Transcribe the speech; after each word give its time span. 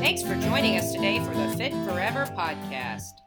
Thanks 0.00 0.22
for 0.22 0.34
joining 0.36 0.78
us 0.78 0.94
today 0.94 1.22
for 1.22 1.34
the 1.34 1.54
Fit 1.58 1.72
Forever 1.84 2.24
podcast. 2.34 3.20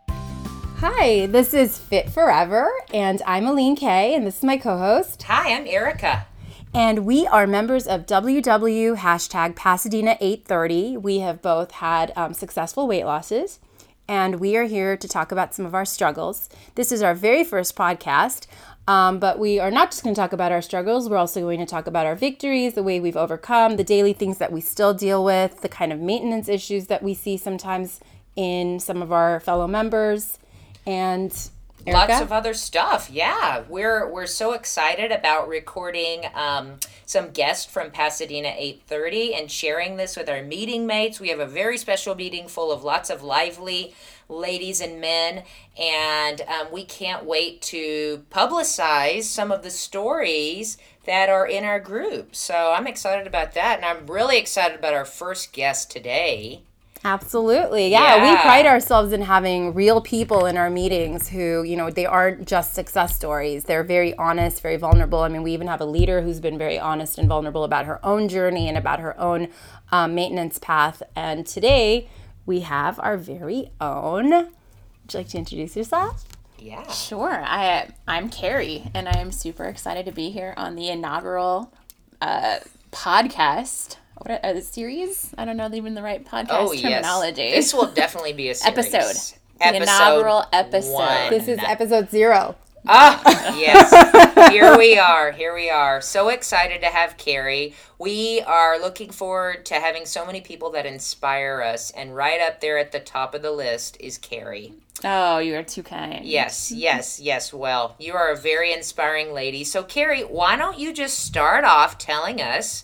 Hi, 0.77 1.27
this 1.27 1.53
is 1.53 1.78
Fit 1.78 2.10
Forever, 2.10 2.67
and 2.92 3.21
I'm 3.28 3.46
Aline 3.46 3.76
Kay, 3.76 4.15
and 4.15 4.26
this 4.26 4.38
is 4.38 4.44
my 4.44 4.57
co 4.57 4.79
host. 4.79 5.21
Hi, 5.21 5.54
I'm 5.54 5.67
Erica. 5.67 6.25
And 6.73 7.05
we 7.05 7.28
are 7.28 7.46
members 7.46 7.86
of 7.86 8.07
WW 8.07 8.97
hashtag 8.97 9.55
Pasadena 9.55 10.17
830. 10.19 10.97
We 10.97 11.19
have 11.19 11.44
both 11.44 11.73
had 11.73 12.12
um, 12.15 12.33
successful 12.33 12.87
weight 12.87 13.05
losses, 13.05 13.60
and 14.08 14.40
we 14.40 14.58
are 14.58 14.65
here 14.65 14.97
to 14.97 15.08
talk 15.08 15.31
about 15.31 15.53
some 15.53 15.67
of 15.67 15.76
our 15.76 15.85
struggles. 15.85 16.49
This 16.73 16.91
is 16.91 17.03
our 17.03 17.13
very 17.13 17.44
first 17.44 17.76
podcast, 17.76 18.48
um, 18.88 19.20
but 19.20 19.40
we 19.40 19.59
are 19.59 19.72
not 19.72 19.91
just 19.91 20.04
going 20.04 20.13
to 20.13 20.20
talk 20.20 20.34
about 20.34 20.52
our 20.52 20.62
struggles. 20.62 21.09
We're 21.09 21.18
also 21.18 21.41
going 21.41 21.59
to 21.59 21.66
talk 21.66 21.88
about 21.88 22.05
our 22.05 22.16
victories, 22.16 22.73
the 22.73 22.84
way 22.84 23.00
we've 23.00 23.18
overcome, 23.18 23.77
the 23.77 23.84
daily 23.84 24.13
things 24.13 24.40
that 24.40 24.52
we 24.52 24.62
still 24.62 24.94
deal 24.94 25.23
with, 25.23 25.62
the 25.62 25.70
kind 25.70 25.94
of 25.94 26.00
maintenance 26.00 26.50
issues 26.50 26.88
that 26.88 27.02
we 27.02 27.14
see 27.14 27.38
sometimes 27.38 28.00
in 28.36 28.80
some 28.80 29.02
of 29.02 29.12
our 29.12 29.40
fellow 29.40 29.68
members, 29.68 30.40
and 30.86 31.50
Erica? 31.86 32.12
Lots 32.14 32.22
of 32.22 32.32
other 32.32 32.54
stuff. 32.54 33.10
Yeah, 33.12 33.64
we're 33.68 34.10
we're 34.10 34.26
so 34.26 34.54
excited 34.54 35.12
about 35.12 35.50
recording 35.50 36.24
um, 36.34 36.80
some 37.05 37.32
guests 37.32 37.66
from 37.66 37.91
Pasadena 37.91 38.54
830 38.58 39.36
and 39.36 39.52
sharing 39.52 39.98
this 39.98 40.16
with 40.16 40.30
our 40.30 40.41
meeting 40.41 40.88
mates. 40.88 41.20
We 41.20 41.27
have 41.30 41.41
a 41.41 41.46
very 41.46 41.77
special 41.77 42.16
meeting 42.16 42.48
full 42.48 42.72
of 42.72 42.84
lots 42.84 43.10
of 43.10 43.22
lively 43.22 43.94
ladies 44.30 44.80
and 44.80 45.02
men, 45.02 45.44
and 45.77 46.41
um, 46.41 46.68
we 46.72 46.86
can't 46.86 47.26
wait 47.26 47.62
to 47.64 48.24
publicize 48.32 49.24
some 49.24 49.52
of 49.52 49.62
the 49.62 49.70
stories 49.70 50.77
that 51.05 51.30
are 51.30 51.46
in 51.46 51.66
our 51.66 51.82
group. 51.82 52.34
So 52.34 52.74
I'm 52.76 52.88
excited 52.88 53.27
about 53.27 53.54
that, 53.55 53.77
and 53.77 53.86
I'm 53.86 54.08
really 54.08 54.38
excited 54.38 54.80
about 54.80 54.94
our 54.94 55.05
first 55.05 55.52
guest 55.52 55.91
today. 55.91 56.63
Absolutely. 57.05 57.90
Yeah, 57.90 58.15
Yeah. 58.15 58.32
we 58.32 58.41
pride 58.41 58.65
ourselves 58.65 59.12
in 59.12 59.21
having 59.23 59.73
real 59.73 59.99
people 60.01 60.46
in 60.46 60.57
our 60.57 60.70
meetings 60.70 61.27
who, 61.29 61.63
you 61.63 61.76
know, 61.76 61.90
they 61.90 62.05
aren't 62.05 62.48
just 62.48 62.73
success 62.73 63.15
stories. 63.15 63.65
They're 63.65 63.84
very 63.84 64.15
honest, 64.17 64.61
very 64.61 64.77
vulnerable. 64.77 65.19
I 65.19 65.27
mean, 65.27 65.43
we 65.43 65.51
even 65.53 65.67
have 65.67 65.81
a 65.81 65.85
leader 65.85 66.21
who's 66.21 66.39
been 66.39 66.57
very 66.57 66.79
honest 66.79 67.17
and 67.17 67.27
vulnerable 67.27 67.63
about 67.65 67.85
her 67.85 68.03
own 68.05 68.29
journey 68.29 68.69
and 68.69 68.77
about 68.77 68.99
her 69.01 69.19
own 69.19 69.49
um, 69.91 70.15
maintenance 70.15 70.59
path. 70.59 71.03
And 71.15 71.45
today 71.45 72.07
we 72.45 72.61
have 72.61 72.99
our 72.99 73.17
very 73.17 73.71
own. 73.81 74.29
Would 74.31 75.13
you 75.13 75.19
like 75.19 75.27
to 75.29 75.38
introduce 75.38 75.75
yourself? 75.75 76.23
Yeah. 76.57 76.89
Sure. 76.89 77.43
I 77.45 77.89
I'm 78.07 78.29
Carrie, 78.29 78.89
and 78.93 79.09
I 79.09 79.17
am 79.19 79.33
super 79.33 79.65
excited 79.65 80.05
to 80.05 80.13
be 80.13 80.29
here 80.29 80.53
on 80.55 80.75
the 80.75 80.88
inaugural 80.88 81.73
uh, 82.21 82.59
podcast. 82.93 83.97
What 84.17 84.31
a, 84.44 84.58
a 84.58 84.61
series? 84.61 85.33
I 85.38 85.45
don't 85.45 85.58
know 85.58 85.69
even 85.73 85.95
the 85.95 86.03
right 86.03 86.23
podcast 86.25 86.47
Oh 86.52 86.73
terminology. 86.73 87.42
yes. 87.44 87.56
This 87.56 87.73
will 87.73 87.88
definitely 87.94 88.33
be 88.33 88.50
a 88.50 88.56
series. 88.56 88.94
Episode. 88.94 89.38
The 89.59 89.75
inaugural 89.78 90.45
episode. 90.52 90.92
one. 90.94 91.30
This 91.30 91.47
is 91.47 91.59
episode 91.66 92.09
zero. 92.09 92.56
Ah, 92.86 93.56
yes. 93.58 94.52
Here 94.52 94.78
we 94.78 94.97
are. 94.97 95.31
Here 95.31 95.53
we 95.53 95.69
are. 95.69 96.02
So 96.02 96.28
excited 96.28 96.81
to 96.81 96.88
have 96.88 97.16
Carrie. 97.17 97.73
We 97.97 98.41
are 98.41 98.78
looking 98.80 99.09
forward 99.09 99.66
to 99.67 99.75
having 99.75 100.06
so 100.06 100.25
many 100.25 100.41
people 100.41 100.69
that 100.72 100.86
inspire 100.86 101.61
us. 101.61 101.91
And 101.91 102.14
right 102.14 102.41
up 102.41 102.59
there 102.59 102.78
at 102.78 102.91
the 102.91 103.00
top 103.00 103.34
of 103.34 103.41
the 103.41 103.52
list 103.53 103.95
is 104.02 104.17
Carrie. 104.17 104.73
oh, 105.06 105.38
you 105.38 105.56
are 105.56 105.64
too 105.64 105.84
kind. 105.84 106.25
Yes, 106.25 106.72
yes, 106.73 107.22
yes. 107.22 107.53
Well, 107.53 107.95
you 108.00 108.14
are 108.16 108.30
a 108.31 108.36
very 108.38 108.73
inspiring 108.73 109.31
lady. 109.34 109.64
So, 109.64 109.84
Carrie, 109.84 110.22
why 110.23 110.58
don't 110.58 110.78
you 110.78 110.91
just 110.91 111.19
start 111.19 111.64
off 111.64 111.97
telling 111.97 112.41
us 112.41 112.84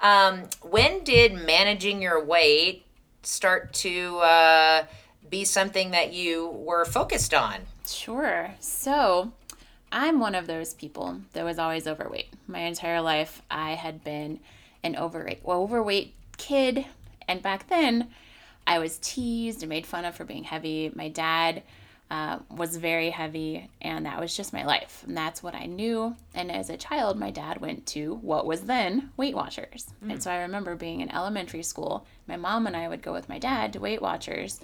um, 0.00 0.44
when 0.62 1.04
did 1.04 1.34
managing 1.34 2.02
your 2.02 2.22
weight 2.24 2.84
start 3.22 3.72
to 3.74 4.18
uh, 4.18 4.84
be 5.28 5.44
something 5.44 5.90
that 5.90 6.12
you 6.12 6.48
were 6.48 6.84
focused 6.84 7.34
on? 7.34 7.60
Sure. 7.86 8.54
So, 8.60 9.32
I'm 9.90 10.20
one 10.20 10.34
of 10.34 10.46
those 10.46 10.74
people 10.74 11.20
that 11.32 11.44
was 11.44 11.58
always 11.58 11.86
overweight. 11.86 12.28
My 12.46 12.60
entire 12.60 13.00
life, 13.00 13.42
I 13.50 13.72
had 13.72 14.04
been 14.04 14.40
an 14.82 14.96
overweight, 14.96 15.40
well, 15.42 15.62
overweight 15.62 16.14
kid, 16.36 16.86
and 17.26 17.42
back 17.42 17.68
then, 17.68 18.08
I 18.66 18.78
was 18.78 18.98
teased 18.98 19.62
and 19.62 19.70
made 19.70 19.86
fun 19.86 20.04
of 20.04 20.14
for 20.14 20.24
being 20.24 20.44
heavy. 20.44 20.92
My 20.94 21.08
dad 21.08 21.62
uh, 22.10 22.38
was 22.50 22.76
very 22.76 23.10
heavy, 23.10 23.68
and 23.82 24.06
that 24.06 24.18
was 24.18 24.36
just 24.36 24.52
my 24.52 24.64
life. 24.64 25.04
And 25.06 25.16
that's 25.16 25.42
what 25.42 25.54
I 25.54 25.66
knew. 25.66 26.16
And 26.34 26.50
as 26.50 26.70
a 26.70 26.76
child, 26.76 27.18
my 27.18 27.30
dad 27.30 27.60
went 27.60 27.86
to 27.88 28.14
what 28.16 28.46
was 28.46 28.62
then 28.62 29.10
Weight 29.16 29.34
Watchers. 29.34 29.86
And 30.08 30.22
so 30.22 30.30
I 30.30 30.42
remember 30.42 30.74
being 30.74 31.00
in 31.00 31.12
elementary 31.12 31.62
school, 31.62 32.06
my 32.26 32.36
mom 32.36 32.66
and 32.66 32.76
I 32.76 32.88
would 32.88 33.02
go 33.02 33.12
with 33.12 33.28
my 33.28 33.38
dad 33.38 33.74
to 33.74 33.80
Weight 33.80 34.00
Watchers, 34.00 34.60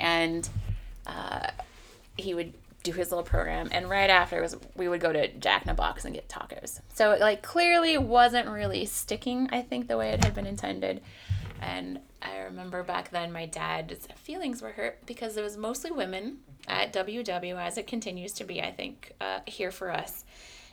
and 0.00 0.48
he 2.16 2.34
would 2.34 2.52
do 2.82 2.92
his 2.92 3.10
little 3.10 3.24
program 3.24 3.68
and 3.72 3.90
right 3.90 4.10
after 4.10 4.40
was 4.40 4.56
we 4.76 4.88
would 4.88 5.00
go 5.00 5.12
to 5.12 5.26
jack 5.38 5.64
in 5.64 5.70
a 5.70 5.74
box 5.74 6.04
and 6.04 6.14
get 6.14 6.28
tacos 6.28 6.80
so 6.94 7.10
it 7.10 7.20
like 7.20 7.42
clearly 7.42 7.98
wasn't 7.98 8.48
really 8.48 8.84
sticking 8.84 9.48
i 9.50 9.60
think 9.60 9.88
the 9.88 9.96
way 9.96 10.10
it 10.10 10.22
had 10.22 10.32
been 10.34 10.46
intended 10.46 11.00
and 11.60 11.98
i 12.22 12.38
remember 12.40 12.82
back 12.82 13.10
then 13.10 13.32
my 13.32 13.46
dad's 13.46 14.06
feelings 14.16 14.60
were 14.62 14.72
hurt 14.72 14.98
because 15.06 15.36
it 15.36 15.42
was 15.42 15.56
mostly 15.56 15.90
women 15.90 16.38
at 16.68 16.92
ww 16.92 17.56
as 17.60 17.78
it 17.78 17.86
continues 17.86 18.32
to 18.32 18.44
be 18.44 18.60
i 18.62 18.70
think 18.70 19.12
uh, 19.20 19.40
here 19.46 19.70
for 19.70 19.90
us 19.90 20.24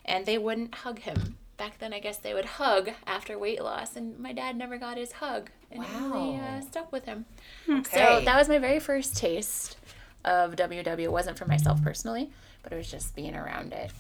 and 0.06 0.26
they 0.26 0.38
wouldn't 0.38 0.74
hug 0.76 1.00
him 1.00 1.36
back 1.58 1.78
then 1.80 1.94
i 1.94 2.00
guess 2.00 2.18
they 2.18 2.34
would 2.34 2.46
hug 2.46 2.90
after 3.06 3.38
weight 3.38 3.62
loss 3.64 3.96
and 3.96 4.18
my 4.20 4.34
dad 4.34 4.56
never 4.58 4.78
got 4.78 4.98
his 4.98 5.14
hug 5.14 5.50
and 5.72 5.84
it 5.84 5.88
really 6.12 6.36
uh, 6.38 6.62
stuck 6.62 6.92
with 6.92 7.06
him 7.06 7.26
Okay. 7.70 7.82
so 8.00 8.22
that 8.26 8.38
was 8.38 8.50
my 8.50 8.60
very 8.60 8.80
first 8.80 9.16
taste 9.16 9.78
of 10.26 10.56
WW. 10.56 11.00
It 11.00 11.12
wasn't 11.12 11.38
for 11.38 11.46
myself 11.46 11.84
personally, 11.84 12.30
but 12.62 12.72
it 12.72 12.78
was 12.78 12.90
just 12.90 13.14
being 13.14 13.36
around 13.36 13.74
it. 13.74 13.92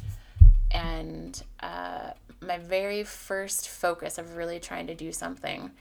And 0.72 1.42
uh, 1.60 2.12
my 2.42 2.58
very 2.60 3.04
first 3.04 3.68
focus 3.70 4.18
of 4.18 4.36
really 4.38 4.60
trying 4.60 4.88
to 4.88 4.96
do 4.96 5.12
something, 5.12 5.72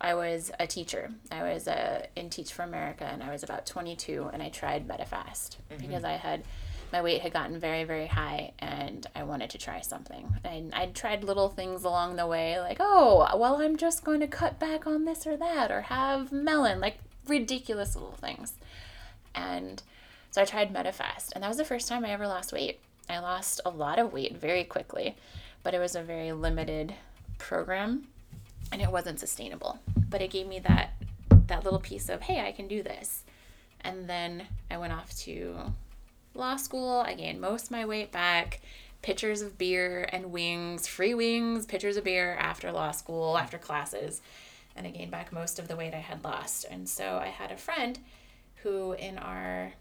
I 0.00 0.14
was 0.14 0.50
a 0.58 0.66
teacher. 0.66 1.10
I 1.30 1.42
was 1.42 1.66
uh, 1.66 2.06
in 2.14 2.30
Teach 2.30 2.52
for 2.52 2.62
America, 2.62 3.04
and 3.04 3.22
I 3.22 3.30
was 3.32 3.42
about 3.42 3.66
22, 3.66 4.30
and 4.32 4.42
I 4.42 4.48
tried 4.48 4.86
Medifast 4.86 5.56
because 5.76 6.04
I 6.04 6.12
had 6.12 6.44
my 6.92 7.02
weight 7.02 7.20
had 7.20 7.34
gotten 7.34 7.58
very 7.58 7.84
very 7.84 8.06
high 8.06 8.50
and 8.60 9.06
i 9.14 9.22
wanted 9.22 9.50
to 9.50 9.58
try 9.58 9.78
something 9.78 10.34
and 10.42 10.72
i 10.72 10.86
tried 10.86 11.22
little 11.22 11.50
things 11.50 11.84
along 11.84 12.16
the 12.16 12.26
way 12.26 12.58
like 12.60 12.78
oh 12.80 13.28
well 13.36 13.60
i'm 13.60 13.76
just 13.76 14.04
going 14.04 14.20
to 14.20 14.26
cut 14.26 14.58
back 14.58 14.86
on 14.86 15.04
this 15.04 15.26
or 15.26 15.36
that 15.36 15.70
or 15.70 15.82
have 15.82 16.32
melon 16.32 16.80
like 16.80 16.96
ridiculous 17.26 17.94
little 17.94 18.12
things 18.12 18.54
and 19.34 19.82
so 20.30 20.42
I 20.42 20.44
tried 20.44 20.72
Medifast, 20.72 21.32
and 21.32 21.42
that 21.42 21.48
was 21.48 21.56
the 21.56 21.64
first 21.64 21.88
time 21.88 22.04
I 22.04 22.10
ever 22.10 22.26
lost 22.26 22.52
weight. 22.52 22.80
I 23.08 23.18
lost 23.18 23.60
a 23.64 23.70
lot 23.70 23.98
of 23.98 24.12
weight 24.12 24.36
very 24.36 24.64
quickly, 24.64 25.16
but 25.62 25.74
it 25.74 25.78
was 25.78 25.94
a 25.94 26.02
very 26.02 26.32
limited 26.32 26.94
program, 27.38 28.08
and 28.72 28.82
it 28.82 28.90
wasn't 28.90 29.20
sustainable. 29.20 29.78
But 30.08 30.22
it 30.22 30.30
gave 30.30 30.46
me 30.46 30.58
that 30.60 30.92
that 31.46 31.64
little 31.64 31.80
piece 31.80 32.08
of 32.08 32.22
hey, 32.22 32.46
I 32.46 32.52
can 32.52 32.68
do 32.68 32.82
this. 32.82 33.24
And 33.80 34.08
then 34.08 34.46
I 34.70 34.78
went 34.78 34.92
off 34.92 35.16
to 35.20 35.72
law 36.34 36.56
school. 36.56 37.02
I 37.06 37.14
gained 37.14 37.40
most 37.40 37.66
of 37.66 37.70
my 37.70 37.84
weight 37.84 38.12
back. 38.12 38.60
Pitchers 39.00 39.42
of 39.42 39.56
beer 39.56 40.08
and 40.12 40.32
wings, 40.32 40.88
free 40.88 41.14
wings, 41.14 41.66
pitchers 41.66 41.96
of 41.96 42.04
beer 42.04 42.34
after 42.34 42.72
law 42.72 42.90
school, 42.90 43.38
after 43.38 43.56
classes. 43.56 44.20
And 44.74 44.86
I 44.86 44.90
gained 44.90 45.12
back 45.12 45.32
most 45.32 45.58
of 45.58 45.68
the 45.68 45.76
weight 45.76 45.94
I 45.94 45.98
had 45.98 46.24
lost. 46.24 46.66
And 46.68 46.88
so 46.88 47.18
I 47.22 47.28
had 47.28 47.52
a 47.52 47.56
friend 47.56 47.98
who 48.62 48.92
in 48.92 49.18
our 49.18 49.72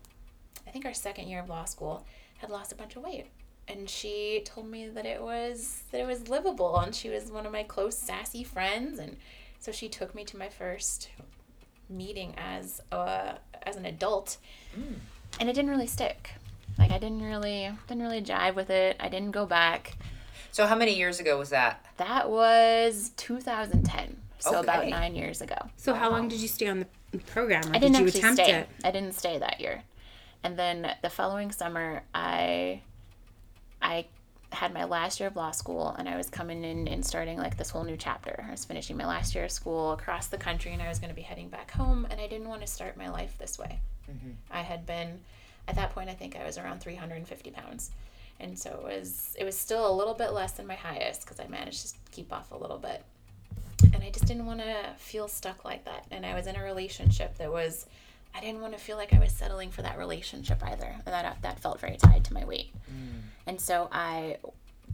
I 0.67 0.69
think 0.69 0.85
our 0.85 0.93
second 0.93 1.27
year 1.27 1.39
of 1.39 1.49
law 1.49 1.65
school 1.65 2.05
had 2.37 2.49
lost 2.49 2.71
a 2.71 2.75
bunch 2.75 2.95
of 2.95 3.03
weight. 3.03 3.27
And 3.67 3.89
she 3.89 4.43
told 4.45 4.69
me 4.69 4.87
that 4.87 5.05
it 5.05 5.21
was 5.21 5.83
that 5.91 5.99
it 5.99 6.07
was 6.07 6.29
livable 6.29 6.79
and 6.79 6.95
she 6.95 7.09
was 7.09 7.31
one 7.31 7.45
of 7.45 7.51
my 7.51 7.63
close 7.63 7.97
sassy 7.97 8.43
friends 8.43 8.97
and 8.99 9.17
so 9.59 9.71
she 9.71 9.89
took 9.89 10.15
me 10.15 10.23
to 10.25 10.37
my 10.37 10.49
first 10.49 11.09
meeting 11.89 12.33
as 12.37 12.81
a, 12.91 13.35
as 13.63 13.75
an 13.75 13.85
adult. 13.85 14.37
Mm. 14.77 14.95
And 15.39 15.49
it 15.49 15.53
didn't 15.53 15.71
really 15.71 15.87
stick. 15.87 16.31
Like 16.77 16.91
I 16.91 16.99
didn't 16.99 17.23
really 17.23 17.71
didn't 17.87 18.03
really 18.03 18.21
jive 18.21 18.55
with 18.55 18.69
it. 18.69 18.97
I 18.99 19.09
didn't 19.09 19.31
go 19.31 19.45
back. 19.45 19.97
So, 20.51 20.65
how 20.65 20.75
many 20.75 20.95
years 20.95 21.19
ago 21.19 21.37
was 21.37 21.49
that? 21.49 21.85
That 21.97 22.29
was 22.29 23.11
2010. 23.17 24.17
So 24.39 24.59
about 24.59 24.87
9 24.87 25.15
years 25.15 25.41
ago. 25.41 25.55
So, 25.77 25.93
how 25.93 26.11
long 26.11 26.27
did 26.27 26.39
you 26.39 26.47
stay 26.47 26.67
on 26.67 26.85
the 27.11 27.17
program? 27.17 27.63
Or 27.65 27.75
I 27.75 27.79
didn't 27.79 27.93
did 27.93 28.01
you 28.01 28.07
actually 28.07 28.19
attempt 28.19 28.41
stay. 28.43 28.53
it? 28.53 28.69
I 28.83 28.91
didn't 28.91 29.13
stay 29.13 29.39
that 29.39 29.59
year. 29.59 29.83
And 30.43 30.57
then 30.57 30.93
the 31.01 31.09
following 31.09 31.51
summer, 31.51 32.03
I 32.13 32.81
I 33.81 34.05
had 34.51 34.73
my 34.73 34.85
last 34.85 35.19
year 35.19 35.27
of 35.27 35.35
law 35.35 35.51
school, 35.51 35.95
and 35.97 36.07
I 36.07 36.17
was 36.17 36.29
coming 36.29 36.63
in 36.63 36.87
and 36.87 37.05
starting 37.05 37.37
like 37.37 37.57
this 37.57 37.69
whole 37.69 37.83
new 37.83 37.97
chapter. 37.97 38.45
I 38.47 38.51
was 38.51 38.65
finishing 38.65 38.97
my 38.97 39.05
last 39.05 39.35
year 39.35 39.45
of 39.45 39.51
school 39.51 39.91
across 39.91 40.27
the 40.27 40.37
country, 40.37 40.73
and 40.73 40.81
I 40.81 40.89
was 40.89 40.99
going 40.99 41.09
to 41.09 41.15
be 41.15 41.21
heading 41.21 41.49
back 41.49 41.71
home. 41.71 42.07
And 42.09 42.19
I 42.19 42.27
didn't 42.27 42.47
want 42.47 42.61
to 42.61 42.67
start 42.67 42.97
my 42.97 43.09
life 43.09 43.37
this 43.37 43.59
way. 43.59 43.79
Mm-hmm. 44.09 44.31
I 44.51 44.61
had 44.61 44.85
been 44.85 45.19
at 45.67 45.75
that 45.75 45.91
point. 45.91 46.09
I 46.09 46.13
think 46.13 46.35
I 46.35 46.45
was 46.45 46.57
around 46.57 46.81
350 46.81 47.51
pounds. 47.51 47.91
And 48.39 48.57
so 48.57 48.69
it 48.69 48.83
was 48.83 49.35
it 49.39 49.43
was 49.43 49.57
still 49.57 49.89
a 49.89 49.93
little 49.93 50.13
bit 50.13 50.31
less 50.31 50.53
than 50.53 50.67
my 50.67 50.75
highest 50.75 51.21
because 51.21 51.39
I 51.39 51.47
managed 51.47 51.87
to 51.87 51.93
keep 52.11 52.31
off 52.31 52.51
a 52.51 52.57
little 52.57 52.77
bit. 52.77 53.03
And 53.93 54.03
I 54.03 54.07
I 54.07 54.09
just 54.09 54.25
didn't 54.25 54.45
want 54.45 54.61
to 54.61 54.93
feel 54.97 55.27
stuck 55.27 55.65
like 55.65 55.83
that. 55.83 56.05
And 56.11 56.25
I 56.25 56.33
was 56.33 56.47
in 56.47 56.55
a 56.55 56.63
relationship 56.63 57.37
that 57.39 57.51
was, 57.51 57.85
I 58.35 58.41
didn't 58.41 58.61
want 58.61 58.73
to 58.73 58.79
feel 58.79 58.97
like 58.97 59.13
I 59.13 59.19
was 59.19 59.31
settling 59.31 59.71
for 59.71 59.81
that 59.81 59.97
relationship 59.97 60.61
either. 60.63 60.95
And 61.05 61.13
that, 61.13 61.41
that 61.41 61.59
felt 61.59 61.79
very 61.79 61.97
tied 61.97 62.23
to 62.25 62.33
my 62.33 62.45
weight. 62.45 62.71
Mm. 62.91 63.21
And 63.47 63.61
so 63.61 63.89
I 63.91 64.37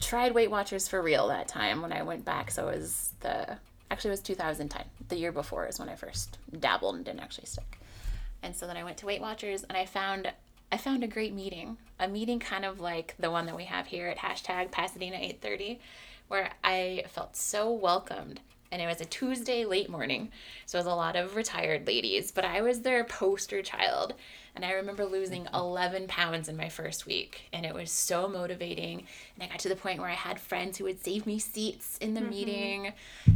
tried 0.00 0.32
Weight 0.32 0.50
Watchers 0.50 0.88
for 0.88 1.02
real 1.02 1.28
that 1.28 1.48
time 1.48 1.82
when 1.82 1.92
I 1.92 2.02
went 2.02 2.24
back. 2.24 2.50
So 2.50 2.68
it 2.68 2.76
was 2.78 3.12
the, 3.20 3.58
actually, 3.90 4.08
it 4.08 4.12
was 4.12 4.20
2010. 4.20 4.82
The 5.08 5.16
year 5.16 5.32
before 5.32 5.66
is 5.66 5.78
when 5.78 5.88
I 5.88 5.94
first 5.94 6.38
dabbled 6.58 6.96
and 6.96 7.04
didn't 7.04 7.20
actually 7.20 7.46
stick. 7.46 7.78
And 8.42 8.54
so 8.54 8.66
then 8.66 8.76
I 8.76 8.84
went 8.84 8.98
to 8.98 9.06
Weight 9.06 9.20
Watchers 9.20 9.64
and 9.64 9.76
I 9.76 9.86
found 9.86 10.32
I 10.74 10.76
found 10.76 11.04
a 11.04 11.06
great 11.06 11.32
meeting. 11.32 11.76
A 12.00 12.08
meeting 12.08 12.40
kind 12.40 12.64
of 12.64 12.80
like 12.80 13.14
the 13.20 13.30
one 13.30 13.46
that 13.46 13.56
we 13.56 13.64
have 13.64 13.86
here 13.86 14.08
at 14.08 14.18
hashtag 14.18 14.72
Pasadena 14.72 15.16
830, 15.16 15.78
where 16.26 16.50
I 16.64 17.04
felt 17.08 17.36
so 17.36 17.70
welcomed. 17.70 18.40
And 18.74 18.82
it 18.82 18.86
was 18.86 19.00
a 19.00 19.04
Tuesday 19.04 19.64
late 19.64 19.88
morning. 19.88 20.32
So 20.66 20.76
it 20.76 20.80
was 20.80 20.92
a 20.92 20.96
lot 20.96 21.14
of 21.14 21.36
retired 21.36 21.86
ladies, 21.86 22.32
but 22.32 22.44
I 22.44 22.60
was 22.60 22.80
their 22.80 23.04
poster 23.04 23.62
child. 23.62 24.14
And 24.56 24.64
I 24.64 24.72
remember 24.72 25.04
losing 25.04 25.44
mm-hmm. 25.44 25.54
11 25.54 26.08
pounds 26.08 26.48
in 26.48 26.56
my 26.56 26.68
first 26.68 27.06
week. 27.06 27.42
And 27.52 27.64
it 27.64 27.72
was 27.72 27.92
so 27.92 28.26
motivating. 28.26 29.06
And 29.36 29.44
I 29.44 29.46
got 29.46 29.60
to 29.60 29.68
the 29.68 29.76
point 29.76 30.00
where 30.00 30.10
I 30.10 30.14
had 30.14 30.40
friends 30.40 30.76
who 30.76 30.84
would 30.84 31.04
save 31.04 31.24
me 31.24 31.38
seats 31.38 31.98
in 31.98 32.14
the 32.14 32.20
mm-hmm. 32.20 32.30
meeting. 32.30 32.92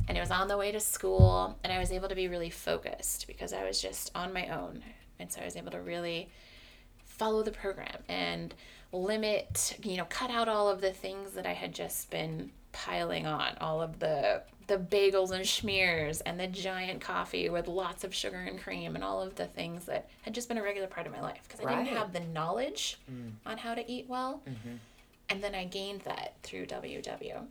And 0.09 0.19
it 0.19 0.21
was 0.21 0.33
on 0.33 0.49
the 0.49 0.57
way 0.57 0.73
to 0.73 0.81
school. 0.81 1.57
And 1.63 1.73
I 1.73 1.79
was 1.79 1.93
able 1.93 2.09
to 2.09 2.17
be 2.17 2.27
really 2.27 2.51
focused 2.51 3.29
because 3.29 3.53
I 3.53 3.63
was 3.63 3.81
just 3.81 4.11
on 4.17 4.33
my 4.33 4.49
own. 4.49 4.83
And 5.21 5.31
so 5.31 5.41
I 5.41 5.45
was 5.45 5.55
able 5.55 5.71
to 5.71 5.81
really 5.81 6.31
follow 7.05 7.45
the 7.45 7.53
program 7.53 8.03
and 8.09 8.57
limit, 8.91 9.77
you 9.85 9.99
know, 9.99 10.07
cut 10.07 10.33
out 10.33 10.49
all 10.49 10.69
of 10.69 10.81
the 10.81 10.93
things 10.93 11.31
that 11.35 11.47
I 11.47 11.53
had 11.53 11.73
just 11.73 12.11
been 12.11 12.51
piling 12.73 13.27
on, 13.27 13.57
all 13.61 13.81
of 13.83 13.99
the 13.99 14.43
the 14.67 14.77
bagels 14.77 15.31
and 15.31 15.47
schmears 15.47 16.21
and 16.27 16.39
the 16.39 16.47
giant 16.47 17.01
coffee 17.01 17.49
with 17.49 17.67
lots 17.69 18.05
of 18.05 18.15
sugar 18.15 18.37
and 18.37 18.61
cream 18.61 18.95
and 18.97 19.03
all 19.03 19.23
of 19.23 19.35
the 19.37 19.47
things 19.47 19.87
that 19.87 20.11
had 20.21 20.35
just 20.35 20.47
been 20.47 20.59
a 20.59 20.63
regular 20.63 20.87
part 20.87 21.07
of 21.07 21.13
my 21.13 21.23
life 21.23 21.41
because 21.45 21.61
I 21.61 21.65
Right. 21.65 21.85
didn't 21.87 21.97
have 21.97 22.13
the 22.13 22.21
knowledge 22.21 22.99
on 23.47 23.57
how 23.57 23.75
to 23.75 23.91
eat 23.91 24.05
well. 24.09 24.43
And 25.31 25.43
then 25.43 25.55
I 25.55 25.65
gained 25.65 26.03
that 26.03 26.35
through 26.43 26.67
WW. 26.67 27.47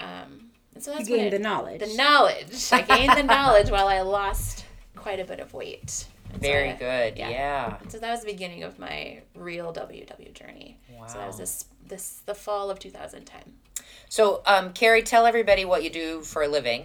Um, 0.00 0.50
and 0.74 0.82
so 0.82 0.92
that's 0.92 1.08
You 1.08 1.16
gained 1.16 1.32
the 1.32 1.38
knowledge. 1.38 1.80
the 1.80 1.94
knowledge. 1.96 2.72
I 2.72 2.82
gained 2.82 3.16
the 3.16 3.22
knowledge 3.22 3.70
while 3.70 3.88
I 3.88 4.00
lost 4.02 4.66
quite 4.96 5.18
a 5.20 5.24
bit 5.24 5.40
of 5.40 5.54
weight. 5.54 6.06
And 6.32 6.42
so 6.42 6.48
Very 6.48 6.70
I- 6.70 6.76
good. 6.76 7.16
Yeah. 7.18 7.78
and 7.80 7.90
so 7.90 7.98
that 7.98 8.10
was 8.10 8.20
the 8.20 8.26
beginning 8.32 8.62
of 8.64 8.78
my 8.78 9.22
real 9.34 9.72
WW 9.72 10.32
journey. 10.34 10.78
Wow. 10.90 11.06
So 11.06 11.18
that 11.18 11.26
was 11.26 11.38
this 11.38 11.64
this 11.86 12.22
the 12.26 12.34
fall 12.34 12.70
of 12.70 12.78
2010. 12.78 13.40
So, 14.12 14.42
um, 14.44 14.74
Carrie, 14.74 15.02
tell 15.02 15.24
everybody 15.24 15.64
what 15.64 15.82
you 15.82 15.88
do 15.88 16.20
for 16.20 16.42
a 16.42 16.46
living. 16.46 16.82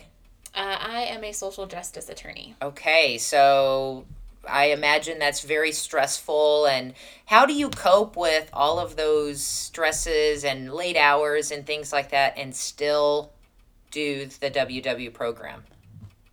Uh, 0.56 0.78
I 0.80 1.02
am 1.10 1.26
a 1.26 1.34
social 1.34 1.66
justice 1.66 2.08
attorney. 2.08 2.56
Okay, 2.62 3.18
so 3.18 4.06
I 4.48 4.68
imagine 4.68 5.20
that's 5.20 5.42
very 5.42 5.74
stressful. 5.74 6.68
And 6.68 6.94
how 7.26 7.46
do 7.46 7.52
you 7.52 7.68
cope 7.68 8.16
with 8.16 8.50
all 8.54 8.80
of 8.80 8.96
those 8.96 9.42
stresses 9.42 10.46
and 10.46 10.72
late 10.72 10.96
hours 10.96 11.52
and 11.52 11.66
things 11.66 11.92
like 11.92 12.12
that 12.12 12.38
and 12.38 12.56
still 12.56 13.34
do 13.92 14.28
the 14.40 14.50
WW 14.50 15.14
program? 15.14 15.66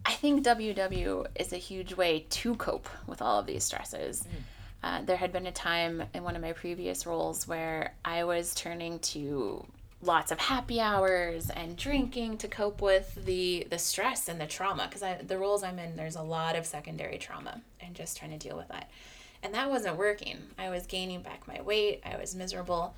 I 0.07 0.13
think 0.13 0.45
WW 0.45 1.27
is 1.35 1.53
a 1.53 1.57
huge 1.57 1.97
way 1.97 2.25
to 2.31 2.55
cope 2.55 2.89
with 3.09 3.21
all 3.21 3.41
of 3.41 3.47
these 3.47 3.65
stresses. 3.65 4.29
Uh, 4.81 5.03
there 5.03 5.17
had 5.17 5.33
been 5.33 5.49
a 5.49 5.53
time 5.53 6.05
in 6.15 6.23
one 6.23 6.37
of 6.37 6.43
my 6.43 6.53
previous 6.53 7.05
roles 7.05 7.49
where 7.49 7.95
I 8.05 8.23
was 8.23 8.55
turning 8.55 9.01
to 9.01 9.67
lots 10.05 10.31
of 10.31 10.39
happy 10.39 10.81
hours 10.81 11.51
and 11.51 11.77
drinking 11.77 12.39
to 12.39 12.49
cope 12.49 12.81
with 12.81 13.25
the 13.25 13.67
the 13.71 13.79
stress 13.79 14.29
and 14.29 14.41
the 14.41 14.47
trauma 14.47 14.89
because 14.89 15.27
the 15.27 15.39
roles 15.39 15.63
I'm 15.63 15.79
in 15.79 15.97
there's 15.97 16.17
a 16.17 16.23
lot 16.23 16.57
of 16.57 16.67
secondary 16.67 17.19
trauma 17.19 17.61
and 17.81 17.95
just 17.95 18.17
trying 18.17 18.31
to 18.31 18.39
deal 18.39 18.57
with 18.57 18.69
that. 18.69 18.91
And 19.43 19.55
that 19.55 19.71
wasn't 19.71 19.97
working. 19.97 20.39
I 20.59 20.71
was 20.71 20.87
gaining 20.87 21.23
back 21.23 21.47
my 21.47 21.61
weight. 21.61 22.03
I 22.05 22.17
was 22.17 22.35
miserable. 22.35 22.95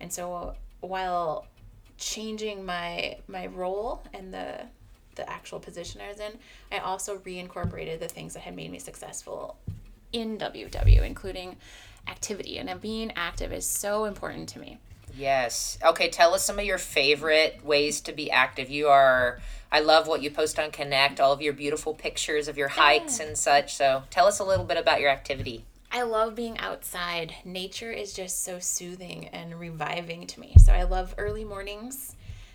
And 0.00 0.12
so 0.12 0.54
while 0.80 1.46
changing 1.98 2.64
my 2.64 3.18
my 3.26 3.46
role 3.46 4.02
and 4.12 4.32
the 4.32 4.60
the 5.16 5.28
actual 5.28 5.58
position 5.58 6.00
I 6.00 6.08
was 6.08 6.20
in, 6.20 6.32
I 6.70 6.78
also 6.78 7.18
reincorporated 7.18 7.98
the 7.98 8.08
things 8.08 8.34
that 8.34 8.40
had 8.40 8.54
made 8.54 8.70
me 8.70 8.78
successful 8.78 9.56
in 10.12 10.38
WW, 10.38 11.02
including 11.02 11.56
activity. 12.06 12.58
And 12.58 12.80
being 12.80 13.12
active 13.16 13.52
is 13.52 13.66
so 13.66 14.04
important 14.04 14.48
to 14.50 14.60
me. 14.60 14.78
Yes. 15.18 15.78
Okay, 15.84 16.08
tell 16.10 16.32
us 16.32 16.44
some 16.44 16.60
of 16.60 16.64
your 16.64 16.78
favorite 16.78 17.64
ways 17.64 18.00
to 18.02 18.12
be 18.12 18.30
active. 18.30 18.70
You 18.70 18.86
are, 18.86 19.40
I 19.72 19.80
love 19.80 20.06
what 20.06 20.22
you 20.22 20.30
post 20.30 20.60
on 20.60 20.70
Connect, 20.70 21.18
all 21.18 21.32
of 21.32 21.42
your 21.42 21.52
beautiful 21.52 21.92
pictures 21.92 22.46
of 22.46 22.56
your 22.56 22.68
hikes 22.68 23.18
and 23.18 23.36
such. 23.36 23.74
So 23.74 24.04
tell 24.10 24.26
us 24.26 24.38
a 24.38 24.44
little 24.44 24.64
bit 24.64 24.76
about 24.76 25.00
your 25.00 25.10
activity. 25.10 25.64
I 25.90 26.02
love 26.02 26.36
being 26.36 26.56
outside. 26.58 27.34
Nature 27.44 27.90
is 27.90 28.12
just 28.12 28.44
so 28.44 28.60
soothing 28.60 29.26
and 29.28 29.58
reviving 29.58 30.26
to 30.28 30.40
me. 30.40 30.54
So 30.58 30.72
I 30.72 30.84
love 30.84 31.14
early 31.18 31.44
mornings. 31.44 32.14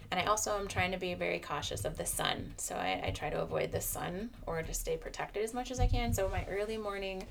And 0.09 0.21
I 0.21 0.25
also 0.25 0.57
am 0.57 0.67
trying 0.67 0.91
to 0.91 0.97
be 0.99 1.15
very 1.15 1.39
cautious 1.39 1.85
of 1.85 1.97
the 1.97 2.05
sun. 2.05 2.53
So 2.57 2.75
I, 2.75 3.01
I 3.07 3.09
try 3.09 3.31
to 3.31 3.41
avoid 3.41 3.71
the 3.71 3.81
sun 3.81 4.29
or 4.45 4.61
to 4.61 4.73
stay 4.73 4.95
protected 4.95 5.43
as 5.43 5.53
much 5.53 5.71
as 5.71 5.79
I 5.79 5.87
can. 5.87 6.13
So 6.13 6.29
my 6.29 6.45
early 6.47 6.77
morning, 6.77 7.25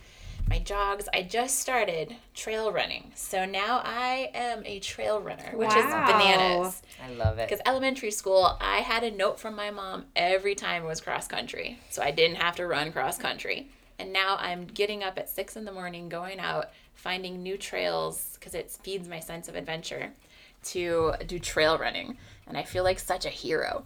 my 0.48 0.58
jogs, 0.58 1.08
I 1.14 1.22
just 1.22 1.58
started 1.60 2.16
trail 2.34 2.72
running. 2.72 3.12
So 3.14 3.44
now 3.44 3.80
I 3.84 4.30
am 4.34 4.62
a 4.66 4.80
trail 4.80 5.20
runner, 5.20 5.56
which 5.56 5.70
Wow. 5.70 5.78
is 5.78 5.84
bananas. 6.12 6.82
I 7.02 7.08
love 7.10 7.38
it. 7.38 7.48
Because 7.48 7.62
elementary 7.66 8.10
school, 8.10 8.56
I 8.60 8.78
had 8.80 9.02
a 9.04 9.10
note 9.10 9.40
from 9.40 9.56
my 9.56 9.70
mom 9.70 10.06
every 10.14 10.54
time 10.54 10.84
it 10.84 10.86
was 10.86 11.00
cross 11.00 11.26
country. 11.26 11.78
So 11.90 12.02
I 12.02 12.10
didn't 12.10 12.36
have 12.36 12.56
to 12.56 12.66
run 12.66 12.92
cross 12.92 13.18
country. 13.18 13.68
And 13.98 14.12
now 14.12 14.36
I'm 14.40 14.64
getting 14.66 15.02
up 15.02 15.18
at 15.18 15.28
six 15.30 15.56
in 15.56 15.64
the 15.64 15.72
morning, 15.72 16.08
going 16.08 16.40
out, 16.40 16.70
finding 16.94 17.42
new 17.42 17.56
trails 17.56 18.36
because 18.38 18.54
it 18.54 18.70
feeds 18.82 19.08
my 19.08 19.20
sense 19.20 19.48
of 19.48 19.54
adventure 19.54 20.10
to 20.64 21.14
do 21.26 21.38
trail 21.38 21.78
running. 21.78 22.16
And 22.46 22.56
I 22.58 22.64
feel 22.64 22.84
like 22.84 22.98
such 22.98 23.24
a 23.24 23.30
hero. 23.30 23.84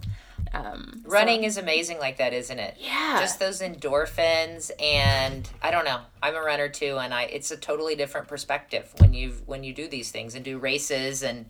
Um, 0.55 1.03
so- 1.05 1.11
Running 1.11 1.45
is 1.45 1.57
amazing 1.59 1.99
like 1.99 2.19
that, 2.19 2.33
isn't 2.33 2.59
it? 2.59 2.77
Yeah. 2.79 3.19
Just 3.21 3.39
those 3.39 3.61
endorphins 3.61 4.71
and 4.81 5.49
I 5.63 5.71
don't 5.71 5.85
know. 5.85 6.01
I'm 6.23 6.35
a 6.35 6.41
runner 6.41 6.69
too 6.69 6.99
and 6.99 7.13
I 7.13 7.23
it's 7.25 7.51
a 7.51 7.57
totally 7.57 7.95
different 7.95 8.29
perspective 8.29 8.93
when 8.99 9.13
you 9.15 9.35
when 9.47 9.65
you 9.65 9.73
do 9.73 9.89
these 9.89 10.11
things 10.11 10.35
and 10.35 10.45
do 10.45 10.59
races 10.59 11.23
and 11.23 11.47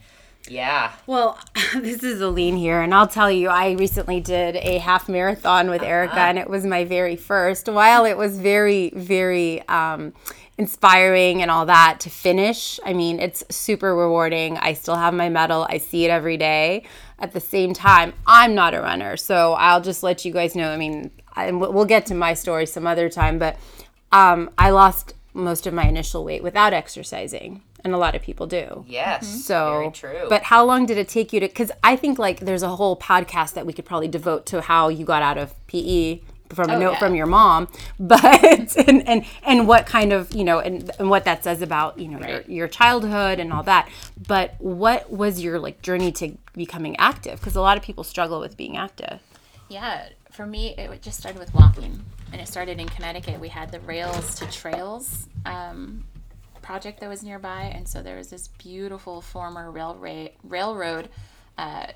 yeah. 0.49 0.93
Well, 1.07 1.39
this 1.77 2.03
is 2.03 2.21
Aline 2.21 2.57
here, 2.57 2.81
and 2.81 2.95
I'll 2.95 3.07
tell 3.07 3.31
you, 3.31 3.49
I 3.49 3.73
recently 3.73 4.21
did 4.21 4.57
a 4.57 4.79
half 4.79 5.09
marathon 5.09 5.71
with 5.71 5.83
Erica, 5.83 6.21
and 6.21 6.39
it 6.39 6.49
was 6.49 6.65
my 6.65 6.85
very 6.85 7.17
first. 7.17 7.69
While 7.69 8.05
it 8.05 8.17
was 8.17 8.39
very, 8.39 8.91
very 8.91 9.67
um, 9.69 10.13
inspiring 10.59 11.43
and 11.43 11.51
all 11.51 11.67
that 11.67 12.01
to 12.01 12.11
finish, 12.11 12.81
I 12.85 12.93
mean, 12.93 13.21
it's 13.21 13.45
super 13.51 13.95
rewarding. 13.95 14.57
I 14.59 14.73
still 14.73 14.97
have 14.97 15.15
my 15.15 15.29
medal, 15.29 15.67
I 15.69 15.79
see 15.79 16.05
it 16.05 16.11
every 16.11 16.37
day. 16.37 16.85
At 17.19 17.33
the 17.33 17.41
same 17.41 17.73
time, 17.73 18.13
I'm 18.27 18.55
not 18.55 18.75
a 18.75 18.81
runner, 18.81 19.17
so 19.17 19.55
I'll 19.55 19.81
just 19.81 20.03
let 20.03 20.25
you 20.25 20.33
guys 20.33 20.55
know. 20.55 20.71
I 20.71 20.77
mean, 20.77 21.11
I, 21.35 21.51
we'll 21.51 21.85
get 21.85 22.07
to 22.07 22.15
my 22.15 22.35
story 22.35 22.67
some 22.67 22.87
other 22.87 23.09
time, 23.09 23.39
but 23.39 23.57
um, 24.13 24.51
I 24.59 24.71
lost 24.71 25.15
most 25.35 25.67
of 25.67 25.75
my 25.75 25.85
initial 25.87 26.25
weight 26.25 26.43
without 26.43 26.73
exercising, 26.73 27.63
and 27.87 27.95
a 27.95 27.99
lot 27.99 28.15
of 28.15 28.23
people 28.23 28.47
do. 28.47 28.85
Yes. 28.87 29.45
So, 29.45 29.79
very 29.79 29.91
true. 29.93 30.27
but 30.29 30.43
how 30.43 30.65
long 30.65 30.85
did 30.87 30.99
it 30.99 31.09
take 31.09 31.33
you 31.33 31.41
to? 31.41 31.47
Because 31.49 31.71
I 31.83 31.97
think 31.97 32.19
like 32.19 32.41
there's 32.41 32.63
a 32.63 32.69
whole 32.77 32.97
podcast 32.97 33.55
that 33.55 33.65
we 33.65 33.73
could 33.73 33.85
probably 33.87 34.09
devote 34.09 34.45
to 34.47 34.61
how 34.61 34.89
you 34.89 35.05
got 35.05 35.23
out 35.23 35.39
of 35.39 35.55
PE 35.69 36.21
from 36.51 36.71
a 36.71 36.75
Oh, 36.77 36.79
note 36.79 36.93
yeah. 36.93 36.99
from 36.99 37.15
your 37.17 37.27
mom, 37.27 37.67
but 37.99 38.77
and 38.89 39.09
and 39.09 39.25
and 39.45 39.67
what 39.67 39.87
kind 39.87 40.13
of 40.13 40.33
you 40.35 40.45
know 40.45 40.59
and 40.61 40.91
and 40.99 41.11
what 41.11 41.25
that 41.25 41.43
says 41.43 41.61
about 41.63 41.99
you 41.99 42.07
know 42.09 42.21
your, 42.27 42.41
your 42.43 42.69
childhood 42.69 43.41
and 43.41 43.53
all 43.53 43.63
that. 43.65 43.89
But 44.29 44.55
what 44.59 45.11
was 45.11 45.41
your 45.43 45.59
like 45.59 45.83
journey 45.83 46.13
to 46.13 46.37
becoming 46.55 46.97
active? 46.99 47.41
Because 47.41 47.57
a 47.57 47.61
lot 47.61 47.77
of 47.77 47.83
people 47.83 48.05
struggle 48.05 48.39
with 48.41 48.57
being 48.57 48.77
active. 48.77 49.21
Yeah, 49.69 50.09
for 50.31 50.47
me, 50.47 50.75
it 50.79 51.03
just 51.03 51.19
started 51.19 51.41
with 51.41 51.53
walking, 51.53 52.05
and 52.33 52.41
it 52.41 52.47
started 52.47 52.79
in 52.79 52.89
Connecticut. 52.89 53.41
We 53.41 53.49
had 53.49 53.73
the 53.73 53.81
Rails 53.81 54.37
to 54.37 54.47
Trails 54.47 55.27
um, 55.45 56.05
project 56.67 56.99
that 56.99 57.09
was 57.09 57.23
nearby, 57.23 57.63
and 57.75 57.89
so 57.89 58.03
there 58.03 58.17
was 58.17 58.29
this 58.29 58.49
beautiful 58.49 59.21
former 59.21 59.71
railway 59.71 60.35
railroad 60.43 61.09
uh, 61.57 61.87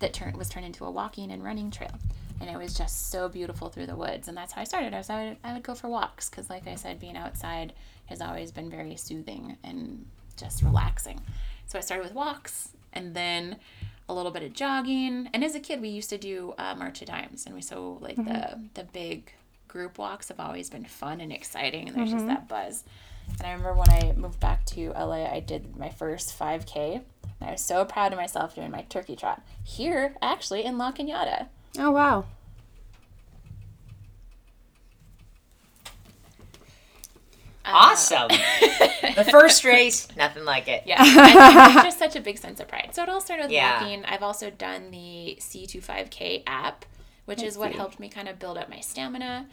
that 0.00 0.12
turned 0.12 0.36
was 0.36 0.50
turned 0.50 0.66
into 0.66 0.84
a 0.84 0.90
walking 0.90 1.32
and 1.32 1.42
running 1.42 1.70
trail, 1.70 1.98
and 2.38 2.50
it 2.50 2.58
was 2.58 2.74
just 2.74 3.10
so 3.10 3.30
beautiful 3.30 3.70
through 3.70 3.86
the 3.86 3.96
woods. 3.96 4.28
And 4.28 4.36
that's 4.36 4.52
how 4.52 4.60
I 4.60 4.64
started. 4.64 4.92
I 4.92 4.98
was 4.98 5.08
I 5.08 5.28
would, 5.28 5.36
I 5.42 5.52
would 5.54 5.62
go 5.62 5.74
for 5.74 5.88
walks 5.88 6.28
because, 6.28 6.50
like 6.50 6.68
I 6.68 6.74
said, 6.74 7.00
being 7.00 7.16
outside 7.16 7.72
has 8.06 8.20
always 8.20 8.52
been 8.52 8.70
very 8.70 8.96
soothing 8.96 9.56
and 9.64 10.04
just 10.36 10.62
relaxing. 10.62 11.20
So 11.66 11.78
I 11.78 11.80
started 11.80 12.04
with 12.04 12.14
walks, 12.14 12.68
and 12.92 13.14
then 13.14 13.56
a 14.10 14.14
little 14.14 14.30
bit 14.30 14.42
of 14.42 14.52
jogging. 14.52 15.30
And 15.32 15.42
as 15.42 15.54
a 15.54 15.60
kid, 15.60 15.80
we 15.80 15.88
used 15.88 16.10
to 16.10 16.18
do 16.18 16.54
uh, 16.58 16.74
March 16.74 17.00
of 17.00 17.08
Dimes, 17.08 17.46
and 17.46 17.54
we 17.54 17.62
so 17.62 17.96
like 18.02 18.16
the 18.16 18.60
the 18.74 18.84
big 18.84 19.32
group 19.68 19.98
walks 19.98 20.28
have 20.28 20.40
always 20.40 20.68
been 20.68 20.84
fun 20.84 21.22
and 21.22 21.32
exciting, 21.32 21.88
and 21.88 21.96
there's 21.96 22.12
just 22.12 22.26
that 22.26 22.46
buzz. 22.46 22.84
And 23.38 23.46
I 23.46 23.52
remember 23.52 23.74
when 23.74 23.90
I 23.90 24.12
moved 24.16 24.40
back 24.40 24.64
to 24.66 24.90
LA, 24.90 25.24
I 25.30 25.40
did 25.40 25.76
my 25.76 25.90
first 25.90 26.38
5K. 26.38 27.02
And 27.40 27.48
I 27.48 27.52
was 27.52 27.60
so 27.60 27.84
proud 27.84 28.12
of 28.12 28.18
myself 28.18 28.54
doing 28.54 28.70
my 28.70 28.82
turkey 28.82 29.14
trot 29.14 29.42
here, 29.62 30.14
actually, 30.20 30.64
in 30.64 30.76
La 30.76 30.92
Cañada. 30.92 31.46
Oh, 31.78 31.92
wow. 31.92 32.24
Uh, 37.64 37.72
awesome. 37.74 38.28
the 39.14 39.28
first 39.30 39.62
race, 39.62 40.08
nothing 40.16 40.44
like 40.44 40.68
it. 40.68 40.84
Yeah. 40.86 41.04
just 41.84 41.98
such 42.00 42.16
a 42.16 42.20
big 42.20 42.38
sense 42.38 42.60
of 42.60 42.68
pride. 42.68 42.90
So 42.92 43.02
it 43.02 43.08
all 43.10 43.20
started 43.20 43.44
with 43.44 43.52
yeah. 43.52 43.82
walking. 43.82 44.04
I've 44.06 44.22
also 44.22 44.50
done 44.50 44.90
the 44.90 45.36
C25K 45.38 46.44
app, 46.46 46.86
which 47.26 47.40
Let's 47.40 47.52
is 47.52 47.58
what 47.58 47.72
see. 47.72 47.76
helped 47.76 48.00
me 48.00 48.08
kind 48.08 48.26
of 48.26 48.38
build 48.38 48.56
up 48.56 48.70
my 48.70 48.80
stamina. 48.80 49.46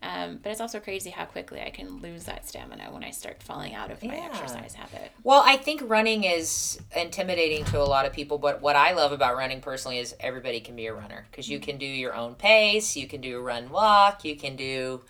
Um, 0.00 0.38
but 0.42 0.52
it's 0.52 0.60
also 0.60 0.78
crazy 0.78 1.10
how 1.10 1.24
quickly 1.24 1.60
I 1.60 1.70
can 1.70 2.00
lose 2.00 2.24
that 2.24 2.46
stamina 2.46 2.92
when 2.92 3.02
I 3.02 3.10
start 3.10 3.42
falling 3.42 3.74
out 3.74 3.90
of 3.90 4.02
my 4.02 4.14
Yeah. 4.14 4.26
exercise 4.26 4.74
habit. 4.74 5.10
Well, 5.24 5.42
I 5.44 5.56
think 5.56 5.82
running 5.84 6.22
is 6.24 6.80
intimidating 6.94 7.64
to 7.66 7.80
a 7.80 7.84
lot 7.84 8.06
of 8.06 8.12
people, 8.12 8.38
but 8.38 8.62
what 8.62 8.76
I 8.76 8.92
love 8.92 9.10
about 9.10 9.36
running 9.36 9.60
personally 9.60 9.98
is 9.98 10.14
everybody 10.20 10.60
can 10.60 10.76
be 10.76 10.86
a 10.86 10.94
runner 10.94 11.26
because 11.30 11.48
you 11.48 11.58
can 11.58 11.78
do 11.78 11.86
your 11.86 12.14
own 12.14 12.36
pace, 12.36 12.96
you 12.96 13.08
can 13.08 13.20
do 13.20 13.38
a 13.38 13.40
run 13.40 13.70
walk, 13.70 14.24
you 14.24 14.36
can 14.36 14.54
do 14.54 15.02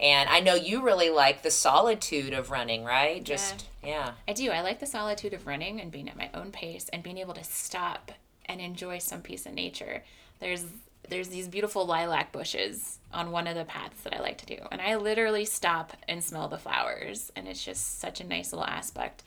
and 0.00 0.30
I 0.30 0.40
know 0.40 0.54
you 0.54 0.82
really 0.82 1.10
like 1.10 1.42
the 1.42 1.50
solitude 1.50 2.32
of 2.32 2.50
running, 2.50 2.84
right? 2.84 3.22
Just 3.22 3.66
yeah. 3.84 4.12
I 4.26 4.32
do. 4.32 4.50
I 4.50 4.62
like 4.62 4.80
the 4.80 4.86
solitude 4.86 5.34
of 5.34 5.46
running 5.46 5.78
and 5.80 5.92
being 5.92 6.08
at 6.08 6.16
my 6.16 6.30
own 6.32 6.52
pace 6.52 6.88
and 6.90 7.02
being 7.02 7.18
able 7.18 7.34
to 7.34 7.44
stop 7.44 8.12
and 8.46 8.60
enjoy 8.60 8.98
some 8.98 9.20
piece 9.20 9.44
of 9.44 9.52
nature. 9.52 10.02
There's 10.38 10.64
there's 11.10 11.28
these 11.28 11.48
beautiful 11.48 11.84
lilac 11.86 12.32
bushes 12.32 12.98
on 13.12 13.30
one 13.30 13.46
of 13.46 13.56
the 13.56 13.64
paths 13.64 14.02
that 14.02 14.14
I 14.14 14.20
like 14.20 14.38
to 14.38 14.46
do. 14.46 14.58
And 14.70 14.80
I 14.80 14.96
literally 14.96 15.44
stop 15.44 15.96
and 16.08 16.22
smell 16.22 16.48
the 16.48 16.58
flowers 16.58 17.30
and 17.36 17.46
it's 17.48 17.64
just 17.64 18.00
such 18.00 18.20
a 18.20 18.26
nice 18.26 18.52
little 18.52 18.66
aspect. 18.66 19.24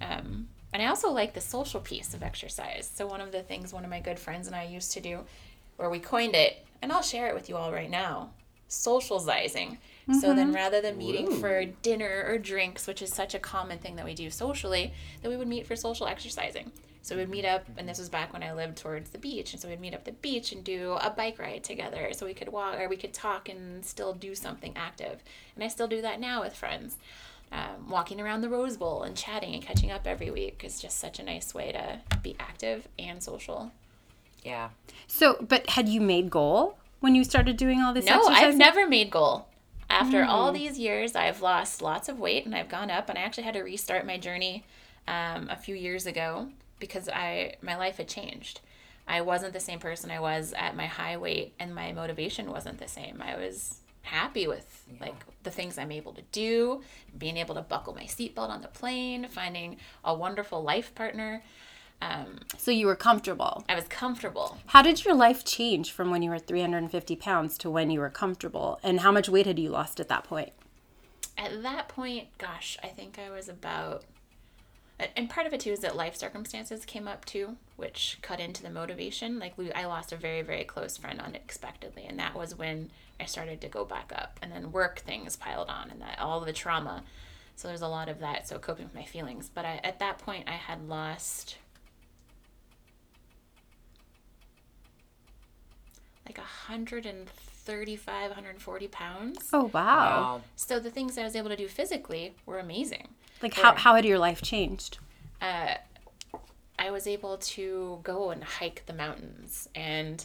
Um, 0.00 0.48
and 0.72 0.82
I 0.82 0.86
also 0.86 1.10
like 1.10 1.34
the 1.34 1.40
social 1.40 1.80
piece 1.80 2.14
of 2.14 2.22
exercise. 2.22 2.90
So 2.94 3.06
one 3.06 3.20
of 3.20 3.32
the 3.32 3.42
things 3.42 3.72
one 3.72 3.84
of 3.84 3.90
my 3.90 4.00
good 4.00 4.18
friends 4.18 4.46
and 4.46 4.56
I 4.56 4.64
used 4.64 4.92
to 4.92 5.00
do 5.00 5.20
where 5.76 5.90
we 5.90 5.98
coined 5.98 6.34
it, 6.34 6.64
and 6.80 6.90
I'll 6.90 7.02
share 7.02 7.28
it 7.28 7.34
with 7.34 7.48
you 7.48 7.56
all 7.56 7.72
right 7.72 7.90
now, 7.90 8.30
socializing. 8.68 9.78
So 10.20 10.34
then 10.34 10.52
rather 10.52 10.80
than 10.80 10.96
meeting 10.96 11.40
for 11.40 11.64
dinner 11.64 12.24
or 12.28 12.38
drinks, 12.38 12.86
which 12.86 13.02
is 13.02 13.12
such 13.12 13.34
a 13.34 13.40
common 13.40 13.78
thing 13.78 13.96
that 13.96 14.04
we 14.04 14.14
do 14.14 14.30
socially, 14.30 14.92
that 15.20 15.28
we 15.28 15.36
would 15.36 15.48
meet 15.48 15.66
for 15.66 15.74
social 15.74 16.06
exercising. 16.06 16.70
So 17.06 17.16
we'd 17.16 17.28
meet 17.28 17.44
up, 17.44 17.64
and 17.76 17.88
this 17.88 18.00
was 18.00 18.08
back 18.08 18.32
when 18.32 18.42
I 18.42 18.52
lived 18.52 18.78
towards 18.78 19.10
the 19.10 19.18
beach, 19.18 19.52
and 19.52 19.62
so 19.62 19.68
we'd 19.68 19.78
meet 19.78 19.94
up 19.94 20.00
at 20.00 20.06
the 20.06 20.10
beach 20.10 20.50
and 20.50 20.64
do 20.64 20.98
a 21.00 21.08
bike 21.08 21.38
ride 21.38 21.62
together, 21.62 22.08
so 22.12 22.26
we 22.26 22.34
could 22.34 22.48
walk 22.48 22.80
or 22.80 22.88
we 22.88 22.96
could 22.96 23.14
talk 23.14 23.48
and 23.48 23.84
still 23.84 24.12
do 24.12 24.34
something 24.34 24.72
active. 24.74 25.22
And 25.54 25.62
I 25.62 25.68
still 25.68 25.86
do 25.86 26.02
that 26.02 26.18
now 26.18 26.42
with 26.42 26.56
friends. 26.56 26.96
Um, 27.52 27.88
walking 27.88 28.20
around 28.20 28.40
the 28.40 28.48
Rose 28.48 28.76
Bowl 28.76 29.04
and 29.04 29.16
chatting 29.16 29.54
and 29.54 29.62
catching 29.62 29.92
up 29.92 30.04
every 30.04 30.32
week 30.32 30.62
is 30.64 30.80
just 30.82 30.98
such 30.98 31.20
a 31.20 31.22
nice 31.22 31.54
way 31.54 31.70
to 31.70 32.00
be 32.24 32.34
active 32.40 32.88
and 32.98 33.22
social. 33.22 33.70
Yeah. 34.42 34.70
So, 35.06 35.36
but 35.48 35.70
had 35.70 35.88
you 35.88 36.00
made 36.00 36.28
goal 36.28 36.76
when 36.98 37.14
you 37.14 37.22
started 37.22 37.56
doing 37.56 37.80
all 37.80 37.94
this 37.94 38.04
No, 38.04 38.24
I've 38.26 38.56
never 38.56 38.88
made 38.88 39.12
goal. 39.12 39.46
After 39.88 40.24
all 40.24 40.50
these 40.50 40.76
years, 40.76 41.14
I've 41.14 41.40
lost 41.40 41.80
lots 41.80 42.08
of 42.08 42.18
weight 42.18 42.46
and 42.46 42.54
I've 42.56 42.68
gone 42.68 42.90
up, 42.90 43.08
and 43.08 43.16
I 43.16 43.22
actually 43.22 43.44
had 43.44 43.54
to 43.54 43.62
restart 43.62 44.04
my 44.04 44.18
journey 44.18 44.64
um, 45.06 45.48
a 45.48 45.56
few 45.56 45.76
years 45.76 46.04
ago 46.04 46.48
because 46.78 47.08
I 47.08 47.54
my 47.62 47.76
life 47.76 47.96
had 47.98 48.08
changed. 48.08 48.60
I 49.08 49.20
wasn't 49.20 49.52
the 49.52 49.60
same 49.60 49.78
person 49.78 50.10
I 50.10 50.18
was 50.20 50.52
at 50.56 50.76
my 50.76 50.86
high 50.86 51.16
weight, 51.16 51.54
and 51.60 51.74
my 51.74 51.92
motivation 51.92 52.50
wasn't 52.50 52.78
the 52.78 52.88
same. 52.88 53.22
I 53.22 53.36
was 53.36 53.78
happy 54.02 54.46
with 54.46 54.84
like 55.00 55.14
the 55.42 55.50
things 55.50 55.78
I'm 55.78 55.92
able 55.92 56.12
to 56.14 56.22
do, 56.32 56.82
being 57.16 57.36
able 57.36 57.54
to 57.56 57.62
buckle 57.62 57.94
my 57.94 58.04
seatbelt 58.04 58.50
on 58.50 58.62
the 58.62 58.68
plane, 58.68 59.26
finding 59.30 59.76
a 60.04 60.14
wonderful 60.14 60.62
life 60.62 60.94
partner. 60.94 61.42
Um, 62.02 62.40
So 62.58 62.70
you 62.70 62.86
were 62.86 62.96
comfortable. 62.96 63.64
I 63.68 63.74
was 63.74 63.88
comfortable. 63.88 64.58
How 64.66 64.82
did 64.82 65.04
your 65.04 65.14
life 65.14 65.44
change 65.44 65.92
from 65.92 66.10
when 66.10 66.22
you 66.22 66.30
were 66.30 66.38
350 66.38 67.16
pounds 67.16 67.56
to 67.58 67.70
when 67.70 67.90
you 67.90 68.00
were 68.00 68.10
comfortable? 68.10 68.78
And 68.82 69.00
how 69.00 69.10
much 69.10 69.28
weight 69.28 69.46
had 69.46 69.58
you 69.58 69.70
lost 69.70 69.98
at 70.00 70.08
that 70.08 70.24
point? 70.24 70.52
at 71.38 71.62
that 71.62 71.88
point, 71.88 72.28
gosh, 72.38 72.78
I 72.82 72.88
think 72.88 73.18
I 73.18 73.30
was 73.30 73.48
about, 73.48 74.04
and- 74.98 75.10
and 75.16 75.30
part 75.30 75.46
of 75.46 75.52
it 75.52 75.60
too 75.60 75.70
is 75.72 75.80
that 75.80 75.94
life 75.96 76.16
circumstances 76.16 76.84
came 76.84 77.06
up 77.06 77.24
too, 77.24 77.56
which 77.76 78.18
cut 78.22 78.40
into 78.40 78.62
the 78.62 78.70
motivation. 78.70 79.38
Like 79.38 79.56
we, 79.58 79.72
I 79.72 79.84
lost 79.86 80.12
a 80.12 80.16
very, 80.16 80.42
very 80.42 80.64
close 80.64 80.96
friend 80.96 81.20
unexpectedly, 81.20 82.04
and 82.06 82.18
that 82.18 82.34
was 82.34 82.54
when 82.54 82.90
I 83.20 83.24
started 83.26 83.60
to 83.62 83.68
go 83.68 83.84
back 83.84 84.12
up, 84.14 84.38
and 84.42 84.50
then 84.52 84.72
work 84.72 85.00
things 85.00 85.36
piled 85.36 85.68
on, 85.68 85.90
and 85.90 86.00
that 86.02 86.18
all 86.18 86.40
the 86.40 86.52
trauma. 86.52 87.02
So 87.56 87.68
there's 87.68 87.80
a 87.82 87.88
lot 87.88 88.08
of 88.08 88.18
that. 88.20 88.46
So 88.48 88.58
coping 88.58 88.84
with 88.84 88.94
my 88.94 89.04
feelings, 89.04 89.50
but 89.52 89.64
I, 89.64 89.80
at 89.82 89.98
that 90.00 90.18
point, 90.18 90.48
I 90.48 90.52
had 90.52 90.86
lost. 90.88 91.56
Like 96.26 96.38
135, 96.38 98.30
140 98.30 98.88
pounds. 98.88 99.48
Oh, 99.52 99.64
wow. 99.64 99.70
Wow. 99.74 100.42
So 100.56 100.80
the 100.80 100.90
things 100.90 101.16
I 101.16 101.22
was 101.22 101.36
able 101.36 101.48
to 101.50 101.56
do 101.56 101.68
physically 101.68 102.34
were 102.44 102.58
amazing. 102.58 103.08
Like, 103.42 103.54
how, 103.54 103.74
how 103.74 103.94
had 103.94 104.04
your 104.04 104.18
life 104.18 104.42
changed? 104.42 104.98
Uh, 105.40 105.74
I 106.78 106.90
was 106.90 107.06
able 107.06 107.38
to 107.38 108.00
go 108.02 108.30
and 108.30 108.42
hike 108.42 108.84
the 108.86 108.92
mountains, 108.92 109.68
and 109.74 110.24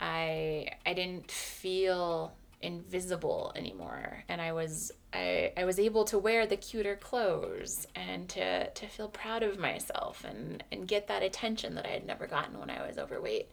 I 0.00 0.68
I 0.86 0.94
didn't 0.94 1.30
feel 1.30 2.32
invisible 2.62 3.52
anymore, 3.56 4.24
and 4.28 4.40
I 4.40 4.52
was 4.52 4.92
I, 5.12 5.52
I 5.56 5.64
was 5.64 5.78
able 5.78 6.04
to 6.06 6.18
wear 6.18 6.46
the 6.46 6.56
cuter 6.56 6.94
clothes 6.94 7.86
and 7.96 8.28
to, 8.30 8.70
to 8.70 8.86
feel 8.86 9.08
proud 9.08 9.42
of 9.42 9.58
myself 9.58 10.24
and, 10.24 10.62
and 10.70 10.86
get 10.86 11.08
that 11.08 11.22
attention 11.24 11.74
that 11.74 11.84
I 11.84 11.90
had 11.90 12.06
never 12.06 12.28
gotten 12.28 12.60
when 12.60 12.70
I 12.70 12.86
was 12.86 12.96
overweight, 12.96 13.48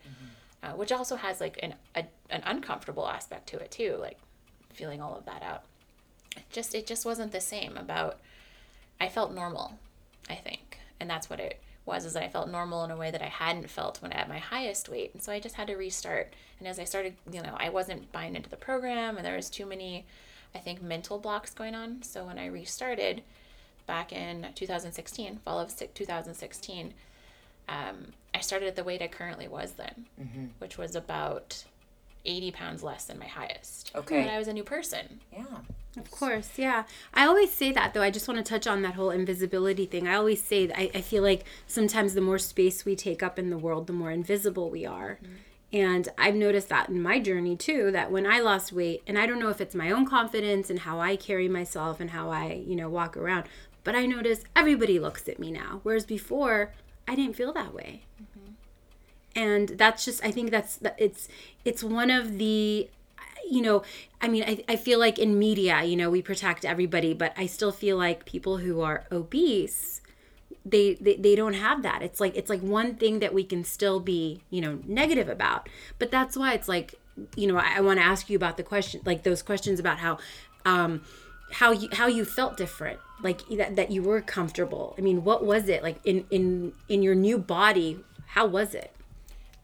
uh, 0.62 0.74
which 0.74 0.92
also 0.92 1.16
has 1.16 1.42
like 1.42 1.60
an 1.64 1.74
a, 1.96 2.06
an 2.30 2.44
uncomfortable 2.46 3.08
aspect 3.08 3.48
to 3.50 3.58
it 3.58 3.72
too, 3.72 3.98
like 4.00 4.20
feeling 4.74 5.02
all 5.02 5.16
of 5.18 5.26
that 5.26 5.42
out. 5.42 5.64
It 6.36 6.44
just 6.52 6.76
it 6.76 6.86
just 6.86 7.06
wasn't 7.06 7.32
the 7.32 7.42
same 7.42 7.78
about 7.78 8.20
I 9.00 9.10
felt 9.10 9.34
normal, 9.34 9.74
I 10.30 10.36
think. 10.36 10.80
And 11.00 11.10
that's 11.10 11.30
what 11.30 11.40
it 11.40 11.60
was 11.86 12.06
is 12.06 12.14
that 12.14 12.24
I 12.24 12.30
felt 12.30 12.50
normal 12.50 12.84
in 12.84 12.92
a 12.92 12.98
way 12.98 13.12
that 13.12 13.22
I 13.22 13.28
hadn't 13.28 13.70
felt 13.70 14.02
when 14.02 14.12
I 14.12 14.16
at 14.16 14.30
my 14.30 14.40
highest 14.40 14.90
weight. 14.90 15.12
And 15.14 15.22
so 15.22 15.32
I 15.32 15.40
just 15.40 15.56
had 15.56 15.68
to 15.68 15.76
restart. 15.76 16.34
And 16.60 16.68
as 16.68 16.80
I 16.80 16.84
started, 16.84 17.16
you 17.32 17.42
know, 17.42 17.56
I 17.58 17.70
wasn't 17.70 18.12
buying 18.12 18.36
into 18.36 18.50
the 18.50 18.58
program 18.58 19.16
and 19.18 19.26
there 19.26 19.36
was 19.36 19.50
too 19.50 19.66
many 19.66 20.06
I 20.56 20.60
think 20.60 20.82
mental 20.82 21.20
blocks 21.20 21.54
going 21.54 21.76
on. 21.76 22.02
So 22.04 22.26
when 22.26 22.40
I 22.40 22.48
restarted 22.48 23.22
back 23.86 24.12
in 24.12 24.48
2016, 24.56 25.40
fall 25.46 25.60
of 25.60 25.74
2016, 25.94 26.94
um, 27.70 28.14
I 28.34 28.40
started 28.40 28.68
at 28.68 28.76
the 28.76 28.84
weight 28.84 29.02
I 29.02 29.08
currently 29.08 29.48
was 29.48 29.74
then, 29.74 30.08
which 30.60 30.78
was 30.78 30.96
about 30.96 31.64
80 32.26 32.52
pounds 32.52 32.84
less 32.84 33.06
than 33.06 33.20
my 33.20 33.28
highest. 33.28 33.92
Okay. 33.96 34.24
But 34.24 34.32
I 34.32 34.38
was 34.38 34.48
a 34.48 34.54
new 34.54 34.64
person. 34.64 35.20
Yeah. 35.32 35.44
Of 35.98 36.12
course, 36.12 36.52
yeah. 36.58 36.84
I 37.14 37.26
always 37.26 37.52
say 37.52 37.72
that 37.72 37.94
though. 37.94 38.04
I 38.04 38.12
just 38.12 38.28
want 38.28 38.38
to 38.38 38.44
touch 38.44 38.68
on 38.68 38.84
that 38.84 38.94
whole 38.94 39.10
invisibility 39.10 39.86
thing. 39.86 40.08
I 40.08 40.16
always 40.16 40.44
say 40.44 40.68
that 40.68 40.80
I, 40.80 40.92
I 40.94 41.02
feel 41.02 41.24
like 41.24 41.44
sometimes 41.66 42.14
the 42.14 42.22
more 42.22 42.38
space 42.38 42.86
we 42.86 42.96
take 42.96 43.24
up 43.24 43.40
in 43.40 43.50
the 43.50 43.58
world, 43.58 43.88
the 43.88 43.94
more 43.94 44.12
invisible 44.12 44.70
we 44.70 44.86
are. 44.86 45.18
Mm-hmm. 45.24 45.34
And 45.74 46.10
I've 46.18 46.36
noticed 46.36 46.70
that 46.70 46.90
in 46.90 47.02
my 47.02 47.20
journey 47.20 47.56
too, 47.56 47.92
that 47.92 48.12
when 48.12 48.26
I 48.26 48.40
lost 48.40 48.72
weight, 48.72 49.02
and 49.06 49.18
I 49.18 49.26
don't 49.26 49.40
know 49.40 49.50
if 49.50 49.60
it's 49.60 49.76
my 49.76 49.92
own 49.92 50.06
confidence 50.06 50.70
and 50.70 50.80
how 50.80 51.00
I 51.00 51.16
carry 51.16 51.50
myself 51.50 52.00
and 52.00 52.12
how 52.12 52.30
I, 52.30 52.64
you 52.66 52.76
know, 52.76 52.90
walk 52.90 53.18
around, 53.18 53.48
but 53.84 53.96
I 53.96 54.06
notice 54.06 54.44
everybody 54.56 55.00
looks 55.00 55.28
at 55.28 55.40
me 55.40 55.52
now. 55.52 55.82
Whereas 55.84 56.06
before, 56.06 56.74
I 57.08 57.16
didn't 57.16 57.36
feel 57.36 57.54
that 57.54 57.74
way. 57.74 58.04
Mm-hmm. 58.22 58.52
And 59.36 59.70
that's 59.70 60.06
just, 60.06 60.24
I 60.24 60.32
think 60.32 60.52
that's, 60.52 60.80
it's, 60.98 61.28
it's 61.66 61.84
one 61.84 62.12
of 62.12 62.38
the 62.38 62.90
you 63.50 63.62
know, 63.62 63.84
I 64.22 64.28
mean, 64.28 64.44
I, 64.44 64.64
I 64.68 64.76
feel 64.76 65.00
like 65.00 65.20
in 65.20 65.38
media, 65.40 65.84
you 65.84 65.96
know, 65.96 66.10
we 66.10 66.22
protect 66.22 66.66
everybody, 66.66 67.14
but 67.14 67.34
I 67.38 67.46
still 67.46 67.72
feel 67.72 67.98
like 67.98 68.26
people 68.26 68.58
who 68.58 68.82
are 68.82 69.06
obese, 69.12 70.02
they, 70.66 70.96
they 70.96 71.16
they 71.16 71.36
don't 71.36 71.54
have 71.54 71.82
that. 71.84 72.02
It's 72.02 72.20
like 72.20 72.36
it's 72.36 72.50
like 72.50 72.62
one 72.62 72.96
thing 72.96 73.20
that 73.20 73.34
we 73.34 73.44
can 73.44 73.64
still 73.64 74.00
be, 74.00 74.42
you 74.50 74.62
know, 74.62 74.80
negative 74.86 75.30
about. 75.30 75.70
But 76.00 76.12
that's 76.12 76.36
why 76.36 76.54
it's 76.54 76.68
like, 76.68 76.96
you 77.36 77.48
know, 77.48 77.58
I, 77.58 77.78
I 77.78 77.82
want 77.82 78.00
to 78.00 78.06
ask 78.06 78.30
you 78.30 78.36
about 78.36 78.58
the 78.58 78.64
question, 78.64 79.02
like 79.06 79.24
those 79.24 79.42
questions 79.42 79.80
about 79.80 80.00
how, 80.00 80.18
um, 80.66 81.04
how 81.52 81.72
you 81.72 81.88
how 81.94 82.08
you 82.08 82.26
felt 82.26 82.58
different, 82.58 83.00
like 83.24 83.48
that 83.50 83.76
that 83.78 83.92
you 83.92 84.04
were 84.04 84.22
comfortable. 84.22 84.94
I 84.98 85.02
mean, 85.02 85.24
what 85.24 85.46
was 85.46 85.70
it 85.70 85.84
like 85.84 86.00
in 86.04 86.26
in 86.30 86.74
in 86.90 87.02
your 87.02 87.16
new 87.16 87.38
body? 87.38 88.04
How 88.28 88.46
was 88.46 88.76
it? 88.76 88.92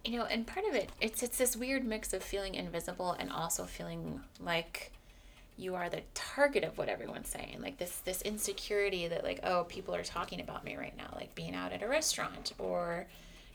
You 0.03 0.17
know 0.17 0.25
and 0.25 0.45
part 0.45 0.65
of 0.65 0.75
it 0.75 0.89
it's 0.99 1.23
it's 1.23 1.37
this 1.37 1.55
weird 1.55 1.85
mix 1.85 2.13
of 2.13 2.21
feeling 2.21 2.55
invisible 2.55 3.13
and 3.13 3.31
also 3.31 3.63
feeling 3.63 4.21
like 4.39 4.91
you 5.57 5.75
are 5.75 5.89
the 5.89 6.01
target 6.13 6.63
of 6.63 6.77
what 6.77 6.89
everyone's 6.89 7.29
saying. 7.29 7.59
Like 7.61 7.77
this 7.77 7.97
this 7.97 8.21
insecurity 8.21 9.07
that 9.07 9.23
like 9.23 9.39
oh 9.43 9.65
people 9.65 9.93
are 9.95 10.03
talking 10.03 10.41
about 10.41 10.63
me 10.63 10.75
right 10.75 10.95
now 10.97 11.13
like 11.15 11.35
being 11.35 11.55
out 11.55 11.71
at 11.71 11.83
a 11.83 11.87
restaurant 11.87 12.53
or 12.57 13.07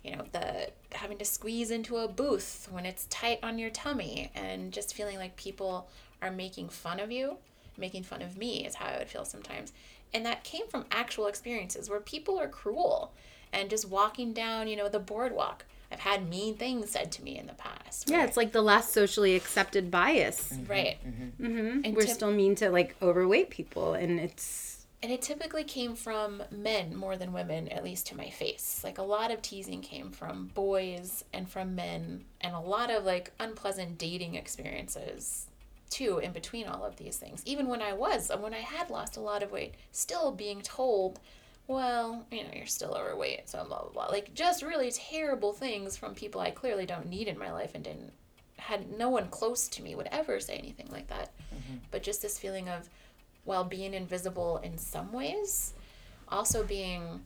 you 0.05 0.15
know 0.15 0.25
the 0.33 0.71
having 0.93 1.19
to 1.19 1.25
squeeze 1.25 1.71
into 1.71 1.97
a 1.97 2.09
booth 2.09 2.69
when 2.71 2.87
it's 2.87 3.07
tight 3.07 3.41
on 3.43 3.59
your 3.59 3.71
tummy 3.71 4.31
and 4.35 4.73
just 4.73 4.95
feeling 4.95 5.19
like 5.19 5.37
people 5.37 5.89
are 6.23 6.31
making 6.31 6.69
fun 6.69 7.01
of 7.01 7.11
you 7.11 7.37
making 7.77 8.03
fun 8.03 8.23
of 8.23 8.37
me 8.37 8.65
is 8.65 8.77
how 8.77 8.87
i 8.87 8.99
would 8.99 9.09
feel 9.09 9.25
sometimes. 9.25 9.73
And 10.15 10.25
that 10.25 10.43
came 10.43 10.67
from 10.69 10.87
actual 10.91 11.27
experiences 11.27 11.91
where 11.91 12.01
people 12.01 12.41
are 12.41 12.49
cruel 12.49 13.13
and 13.53 13.69
just 13.69 13.89
walking 13.89 14.33
down 14.33 14.69
you 14.69 14.77
know 14.77 14.89
the 14.89 14.99
boardwalk 14.99 15.65
I've 15.91 16.01
had 16.01 16.29
mean 16.29 16.57
things 16.57 16.91
said 16.91 17.11
to 17.13 17.25
me 17.25 17.39
in 17.39 17.47
the 17.47 17.55
past. 17.55 18.11
Yeah, 18.11 18.25
it's 18.25 18.37
like 18.37 18.53
the 18.53 18.63
less 18.63 18.93
socially 18.93 19.35
accepted 19.37 19.91
bias. 19.91 20.53
right. 20.67 20.99
Mm-hmm. 21.07 21.81
And 21.85 21.97
We're 21.97 22.03
tip- 22.03 22.15
still 22.15 22.31
mean 22.33 22.55
to 22.57 22.71
like 22.71 22.97
overweight 23.01 23.51
people, 23.51 23.95
and 23.95 24.21
it's 24.21 24.87
And 25.03 25.11
it 25.13 25.23
typically 25.23 25.65
came 25.65 25.95
from 25.97 26.43
men 26.51 26.95
more 26.95 27.17
than 27.17 27.33
women, 27.33 27.69
at 27.69 27.85
least 27.85 28.07
to 28.09 28.17
my 28.17 28.29
face. 28.29 28.83
Like 28.85 28.99
a 28.99 29.03
lot 29.03 29.31
of 29.31 29.41
teasing 29.41 29.81
came 29.81 30.11
from 30.11 30.51
boys 30.55 31.25
and 31.33 31.49
from 31.49 31.75
men, 31.75 32.25
and 32.41 32.55
a 32.55 32.61
lot 32.61 32.91
of 32.91 33.05
like 33.05 33.33
unpleasant 33.41 33.97
dating 33.99 34.35
experiences 34.35 35.47
too 35.91 36.19
in 36.19 36.33
between 36.33 36.67
all 36.67 36.85
of 36.85 36.97
these 36.97 37.17
things. 37.17 37.43
Even 37.47 37.67
when 37.67 37.81
I 37.81 37.93
was, 37.95 38.31
when 38.39 38.53
I 38.53 38.59
had 38.59 38.91
lost 38.91 39.17
a 39.17 39.21
lot 39.21 39.43
of 39.43 39.51
weight, 39.51 39.75
still 39.91 40.33
being 40.33 40.61
told, 40.61 41.19
well, 41.69 42.27
you 42.33 42.43
know, 42.43 42.51
you're 42.55 42.67
still 42.67 42.95
overweight, 42.95 43.49
so 43.49 43.65
blah 43.65 43.83
blah 43.83 43.91
blah. 43.91 44.07
Like 44.07 44.35
just 44.35 44.63
really 44.63 44.91
terrible 44.91 45.53
things 45.53 45.97
from 45.97 46.15
people 46.15 46.41
I 46.41 46.51
clearly 46.51 46.87
don't 46.87 47.07
need 47.07 47.29
in 47.29 47.39
my 47.39 47.53
life 47.53 47.73
and 47.75 47.85
didn't 47.85 48.13
had 48.57 48.99
no 48.99 49.09
one 49.09 49.29
close 49.29 49.69
to 49.69 49.83
me 49.83 49.95
would 49.95 50.09
ever 50.11 50.41
say 50.41 50.55
anything 50.57 50.89
like 50.91 51.07
that. 51.09 51.31
Mm-hmm. 51.55 51.77
But 51.91 52.03
just 52.03 52.21
this 52.21 52.39
feeling 52.39 52.69
of 52.69 52.89
while 53.45 53.65
being 53.65 53.95
invisible 53.95 54.59
in 54.59 54.77
some 54.77 55.13
ways, 55.13 55.73
also 56.29 56.65
being 56.65 57.21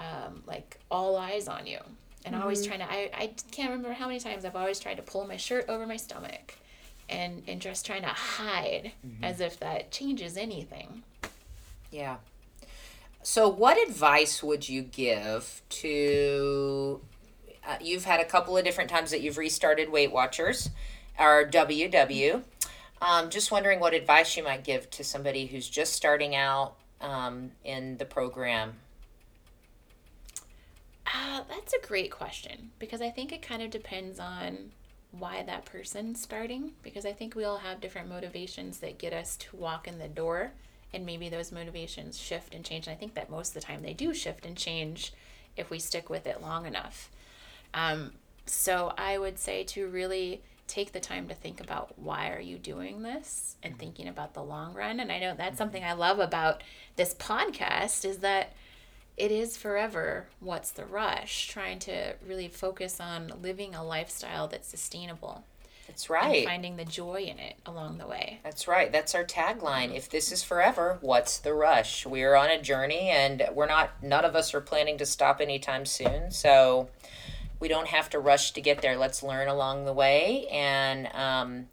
um, 0.00 0.42
like 0.46 0.78
all 0.90 1.16
eyes 1.16 1.48
on 1.48 1.66
you. 1.66 1.78
And 2.24 2.34
always 2.34 2.60
mm-hmm. 2.60 2.76
trying 2.76 2.88
to, 2.88 2.92
I, 2.92 3.10
I 3.22 3.30
can't 3.52 3.70
remember 3.70 3.92
how 3.92 4.06
many 4.06 4.20
times 4.20 4.44
I've 4.44 4.56
always 4.56 4.80
tried 4.80 4.96
to 4.96 5.02
pull 5.02 5.26
my 5.26 5.36
shirt 5.36 5.66
over 5.68 5.86
my 5.86 5.96
stomach 5.96 6.54
and, 7.08 7.42
and 7.46 7.60
just 7.60 7.86
trying 7.86 8.02
to 8.02 8.08
hide 8.08 8.92
mm-hmm. 9.06 9.24
as 9.24 9.40
if 9.40 9.58
that 9.60 9.90
changes 9.90 10.36
anything. 10.36 11.04
Yeah. 11.90 12.16
So, 13.30 13.46
what 13.46 13.76
advice 13.86 14.42
would 14.42 14.70
you 14.70 14.80
give 14.80 15.60
to? 15.68 17.02
Uh, 17.62 17.76
you've 17.78 18.06
had 18.06 18.20
a 18.20 18.24
couple 18.24 18.56
of 18.56 18.64
different 18.64 18.88
times 18.88 19.10
that 19.10 19.20
you've 19.20 19.36
restarted 19.36 19.92
Weight 19.92 20.10
Watchers, 20.10 20.70
or 21.18 21.46
WW. 21.46 22.42
Um, 23.02 23.28
just 23.28 23.52
wondering 23.52 23.80
what 23.80 23.92
advice 23.92 24.34
you 24.34 24.42
might 24.42 24.64
give 24.64 24.88
to 24.92 25.04
somebody 25.04 25.44
who's 25.44 25.68
just 25.68 25.92
starting 25.92 26.34
out 26.34 26.76
um, 27.02 27.50
in 27.66 27.98
the 27.98 28.06
program. 28.06 28.76
Uh, 31.06 31.42
that's 31.50 31.74
a 31.74 31.86
great 31.86 32.10
question 32.10 32.70
because 32.78 33.02
I 33.02 33.10
think 33.10 33.30
it 33.30 33.42
kind 33.42 33.60
of 33.60 33.68
depends 33.68 34.18
on 34.18 34.70
why 35.10 35.42
that 35.42 35.66
person's 35.66 36.22
starting 36.22 36.72
because 36.82 37.04
I 37.04 37.12
think 37.12 37.34
we 37.34 37.44
all 37.44 37.58
have 37.58 37.82
different 37.82 38.08
motivations 38.08 38.78
that 38.78 38.96
get 38.96 39.12
us 39.12 39.36
to 39.36 39.54
walk 39.54 39.86
in 39.86 39.98
the 39.98 40.08
door 40.08 40.52
and 40.92 41.04
maybe 41.04 41.28
those 41.28 41.52
motivations 41.52 42.18
shift 42.18 42.54
and 42.54 42.64
change. 42.64 42.86
And 42.86 42.94
I 42.94 42.98
think 42.98 43.14
that 43.14 43.30
most 43.30 43.48
of 43.48 43.54
the 43.54 43.66
time 43.66 43.82
they 43.82 43.94
do 43.94 44.14
shift 44.14 44.46
and 44.46 44.56
change 44.56 45.12
if 45.56 45.70
we 45.70 45.78
stick 45.78 46.08
with 46.08 46.26
it 46.26 46.40
long 46.40 46.66
enough. 46.66 47.10
Um, 47.74 48.12
so 48.46 48.92
I 48.96 49.18
would 49.18 49.38
say 49.38 49.64
to 49.64 49.86
really 49.88 50.42
take 50.66 50.92
the 50.92 51.00
time 51.00 51.28
to 51.28 51.34
think 51.34 51.60
about 51.60 51.98
why 51.98 52.30
are 52.30 52.40
you 52.40 52.58
doing 52.58 53.02
this 53.02 53.56
and 53.62 53.78
thinking 53.78 54.06
about 54.06 54.34
the 54.34 54.42
long 54.42 54.74
run. 54.74 55.00
And 55.00 55.10
I 55.10 55.18
know 55.18 55.34
that's 55.36 55.58
something 55.58 55.82
I 55.82 55.94
love 55.94 56.18
about 56.18 56.62
this 56.96 57.14
podcast 57.14 58.04
is 58.04 58.18
that 58.18 58.52
it 59.16 59.32
is 59.32 59.56
forever 59.56 60.28
what's 60.38 60.70
the 60.70 60.84
rush 60.84 61.48
trying 61.48 61.78
to 61.80 62.14
really 62.26 62.48
focus 62.48 63.00
on 63.00 63.32
living 63.42 63.74
a 63.74 63.84
lifestyle 63.84 64.46
that's 64.46 64.68
sustainable 64.68 65.44
That's 65.88 66.04
and 66.04 66.10
right. 66.10 66.46
finding 66.46 66.76
the 66.76 66.84
joy 66.84 67.22
in 67.22 67.38
it 67.38 67.56
along 67.66 67.98
the 67.98 68.06
way 68.06 68.38
That's 68.44 68.68
right. 68.68 68.92
That's 68.92 69.14
our 69.14 69.24
tagline. 69.24 69.94
If 69.94 70.08
this 70.08 70.30
is 70.30 70.44
forever, 70.44 70.98
what's 71.00 71.38
the 71.38 71.54
rush? 71.54 72.06
We 72.06 72.22
are 72.22 72.36
on 72.36 72.50
a 72.50 72.62
journey 72.62 73.08
and 73.08 73.48
we're 73.52 73.66
not, 73.66 74.02
none 74.02 74.24
of 74.24 74.36
us 74.36 74.54
are 74.54 74.60
planning 74.60 74.98
to 74.98 75.06
stop 75.06 75.40
anytime 75.40 75.86
soon. 75.86 76.30
So 76.30 76.90
we 77.58 77.68
don't 77.68 77.88
have 77.88 78.08
to 78.10 78.18
rush 78.18 78.52
to 78.52 78.60
get 78.60 78.82
there. 78.82 78.96
Let's 78.96 79.22
learn 79.22 79.48
along 79.48 79.86
the 79.86 79.92
way 79.92 80.46
and, 80.48 81.08
um, 81.14 81.66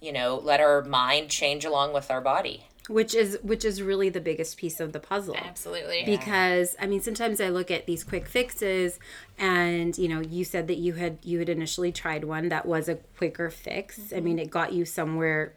you 0.00 0.12
know, 0.12 0.40
let 0.42 0.60
our 0.60 0.82
mind 0.84 1.30
change 1.30 1.64
along 1.64 1.94
with 1.94 2.10
our 2.10 2.20
body. 2.20 2.66
Which 2.88 3.14
is 3.14 3.38
which 3.42 3.64
is 3.64 3.80
really 3.80 4.10
the 4.10 4.20
biggest 4.20 4.56
piece 4.56 4.78
of 4.78 4.92
the 4.92 5.00
puzzle. 5.00 5.36
absolutely. 5.36 6.04
Because 6.04 6.76
i 6.80 6.86
mean 6.86 7.00
sometimes 7.00 7.40
i 7.40 7.48
look 7.48 7.70
at 7.70 7.86
these 7.86 8.04
quick 8.04 8.26
fixes 8.26 8.98
and 9.38 9.96
you 9.96 10.08
know 10.08 10.20
you 10.20 10.44
said 10.44 10.68
that 10.68 10.76
you 10.76 10.94
had 10.94 11.18
you 11.22 11.38
had 11.38 11.48
initially 11.48 11.92
tried 11.92 12.24
one 12.24 12.48
that 12.50 12.66
was 12.66 12.88
a 12.88 12.96
quicker 13.16 13.50
fix. 13.50 14.12
I 14.12 14.20
mean 14.20 14.36
mm-hmm. 14.36 14.44
it 14.44 14.50
got 14.50 14.72
you 14.72 14.84
somewhere 14.84 15.54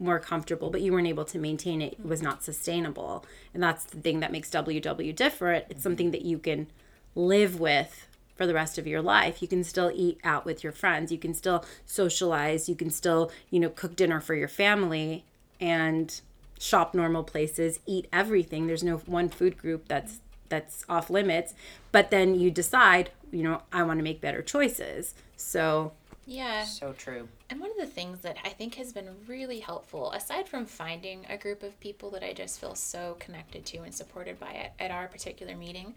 more 0.00 0.18
comfortable 0.18 0.70
but 0.70 0.82
you 0.82 0.92
weren't 0.92 1.06
able 1.06 1.24
to 1.26 1.38
maintain 1.38 1.80
it. 1.80 1.92
It 1.94 2.06
was 2.06 2.22
not 2.22 2.42
sustainable. 2.42 3.24
And 3.52 3.62
that's 3.62 3.84
the 3.84 4.00
thing 4.00 4.20
that 4.20 4.32
makes 4.32 4.50
ww 4.50 5.14
different. 5.14 5.66
It's 5.70 5.82
something 5.82 6.10
that 6.10 6.22
you 6.22 6.38
can 6.38 6.66
live 7.14 7.60
with 7.60 8.08
for 8.34 8.48
the 8.48 8.54
rest 8.54 8.78
of 8.78 8.86
your 8.88 9.00
life. 9.00 9.40
You 9.40 9.46
can 9.46 9.62
still 9.62 9.92
eat 9.94 10.18
out 10.24 10.44
with 10.44 10.64
your 10.64 10.72
friends. 10.72 11.12
You 11.12 11.18
can 11.18 11.34
still 11.34 11.64
socialize. 11.86 12.68
You 12.68 12.74
can 12.74 12.90
still 12.90 13.30
you 13.50 13.60
know 13.60 13.68
cook 13.68 13.94
dinner 13.94 14.20
for 14.20 14.34
your 14.34 14.48
family. 14.48 15.24
And 15.60 16.20
shop 16.64 16.94
normal 16.94 17.22
places, 17.22 17.78
eat 17.84 18.06
everything. 18.10 18.66
There's 18.66 18.82
no 18.82 18.96
one 18.96 19.28
food 19.28 19.58
group 19.58 19.86
that's 19.86 20.20
that's 20.48 20.84
off 20.88 21.10
limits. 21.10 21.54
But 21.92 22.10
then 22.10 22.38
you 22.38 22.50
decide, 22.50 23.10
you 23.30 23.42
know, 23.42 23.62
I 23.72 23.82
want 23.82 23.98
to 23.98 24.04
make 24.04 24.20
better 24.20 24.42
choices. 24.42 25.14
So 25.36 25.92
yeah 26.26 26.64
So 26.64 26.94
true. 26.94 27.28
And 27.50 27.60
one 27.60 27.70
of 27.70 27.76
the 27.76 27.86
things 27.86 28.20
that 28.20 28.38
I 28.44 28.48
think 28.48 28.76
has 28.76 28.92
been 28.94 29.10
really 29.26 29.60
helpful, 29.60 30.10
aside 30.12 30.48
from 30.48 30.64
finding 30.64 31.26
a 31.28 31.36
group 31.36 31.62
of 31.62 31.78
people 31.80 32.10
that 32.12 32.24
I 32.24 32.32
just 32.32 32.58
feel 32.60 32.74
so 32.74 33.16
connected 33.20 33.66
to 33.66 33.78
and 33.78 33.94
supported 33.94 34.40
by 34.40 34.52
at, 34.54 34.72
at 34.78 34.90
our 34.90 35.06
particular 35.06 35.54
meeting, 35.54 35.94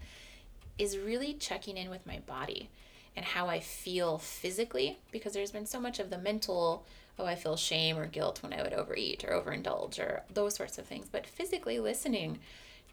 is 0.76 0.98
really 0.98 1.32
checking 1.32 1.78
in 1.78 1.88
with 1.88 2.06
my 2.06 2.18
body 2.26 2.68
and 3.16 3.24
how 3.24 3.48
I 3.48 3.60
feel 3.60 4.18
physically, 4.18 4.98
because 5.10 5.32
there's 5.32 5.50
been 5.50 5.66
so 5.66 5.80
much 5.80 5.98
of 5.98 6.10
the 6.10 6.18
mental, 6.18 6.84
oh, 7.18 7.26
I 7.26 7.34
feel 7.34 7.56
shame 7.56 7.98
or 7.98 8.06
guilt 8.06 8.42
when 8.42 8.52
I 8.52 8.62
would 8.62 8.72
overeat 8.72 9.24
or 9.24 9.32
overindulge 9.32 9.98
or 9.98 10.22
those 10.32 10.54
sorts 10.54 10.78
of 10.78 10.86
things, 10.86 11.08
but 11.10 11.26
physically 11.26 11.78
listening 11.78 12.38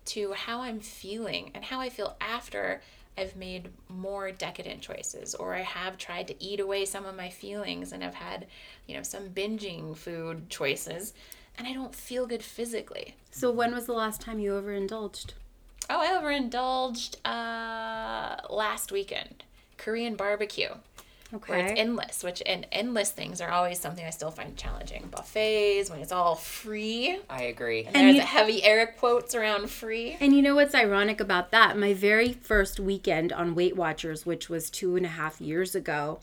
to 0.06 0.34
how 0.34 0.62
I'm 0.62 0.80
feeling 0.80 1.52
and 1.54 1.64
how 1.64 1.80
I 1.80 1.90
feel 1.90 2.16
after 2.22 2.82
I've 3.18 3.36
made 3.36 3.70
more 3.88 4.32
decadent 4.32 4.82
choices 4.82 5.36
or 5.36 5.56
I 5.56 5.62
have 5.62 5.98
tried 5.98 6.28
to 6.28 6.44
eat 6.44 6.60
away 6.60 6.86
some 6.86 7.06
of 7.06 7.16
my 7.16 7.30
feelings 7.30 7.92
and 7.92 8.04
I've 8.04 8.16
had, 8.16 8.48
you 8.88 8.96
know, 8.96 9.04
some 9.04 9.30
binging 9.30 9.96
food 9.96 10.50
choices 10.50 11.14
and 11.58 11.68
I 11.68 11.74
don't 11.74 11.96
feel 11.96 12.28
good 12.28 12.44
physically. 12.44 13.16
so 13.32 13.50
when 13.50 13.74
was 13.74 13.86
the 13.86 13.94
last 13.94 14.22
time 14.22 14.40
you 14.40 14.52
overindulged? 14.52 15.34
Oh, 15.90 16.02
I 16.02 16.18
overindulged 16.18 17.18
uh 17.26 18.38
last 18.50 18.92
weekend. 18.92 19.44
Korean 19.78 20.16
barbecue. 20.16 20.70
Where 21.46 21.60
it's 21.60 21.72
Okay. 21.72 21.82
endless, 21.82 22.24
which 22.24 22.42
and 22.46 22.68
endless 22.72 23.12
things 23.12 23.42
are 23.42 23.50
always 23.52 23.80
something 23.80 24.06
I 24.06 24.10
still 24.10 24.32
find 24.32 24.56
challenging. 24.58 25.08
Buffets, 25.12 25.90
when 25.90 26.00
it's 26.00 26.12
all 26.12 26.36
free. 26.36 27.20
I 27.30 27.44
agree. 27.44 27.86
And, 27.86 27.96
And 27.96 28.08
there's 28.08 28.16
you- 28.16 28.22
a 28.22 28.26
heavy 28.26 28.64
air 28.64 28.88
quotes 28.88 29.36
around 29.36 29.70
free. 29.70 30.18
And 30.20 30.34
you 30.34 30.42
know 30.42 30.56
what's 30.56 30.76
ironic 30.76 31.20
about 31.20 31.52
that? 31.52 31.78
My 31.78 31.94
very 31.94 32.34
first 32.34 32.80
weekend 32.80 33.32
on 33.34 33.56
Weight 33.56 33.76
Watchers, 33.76 34.26
which 34.26 34.50
was 34.50 34.70
two 34.70 34.96
and 34.96 35.06
a 35.06 35.10
half 35.10 35.40
years 35.42 35.76
ago, 35.76 36.20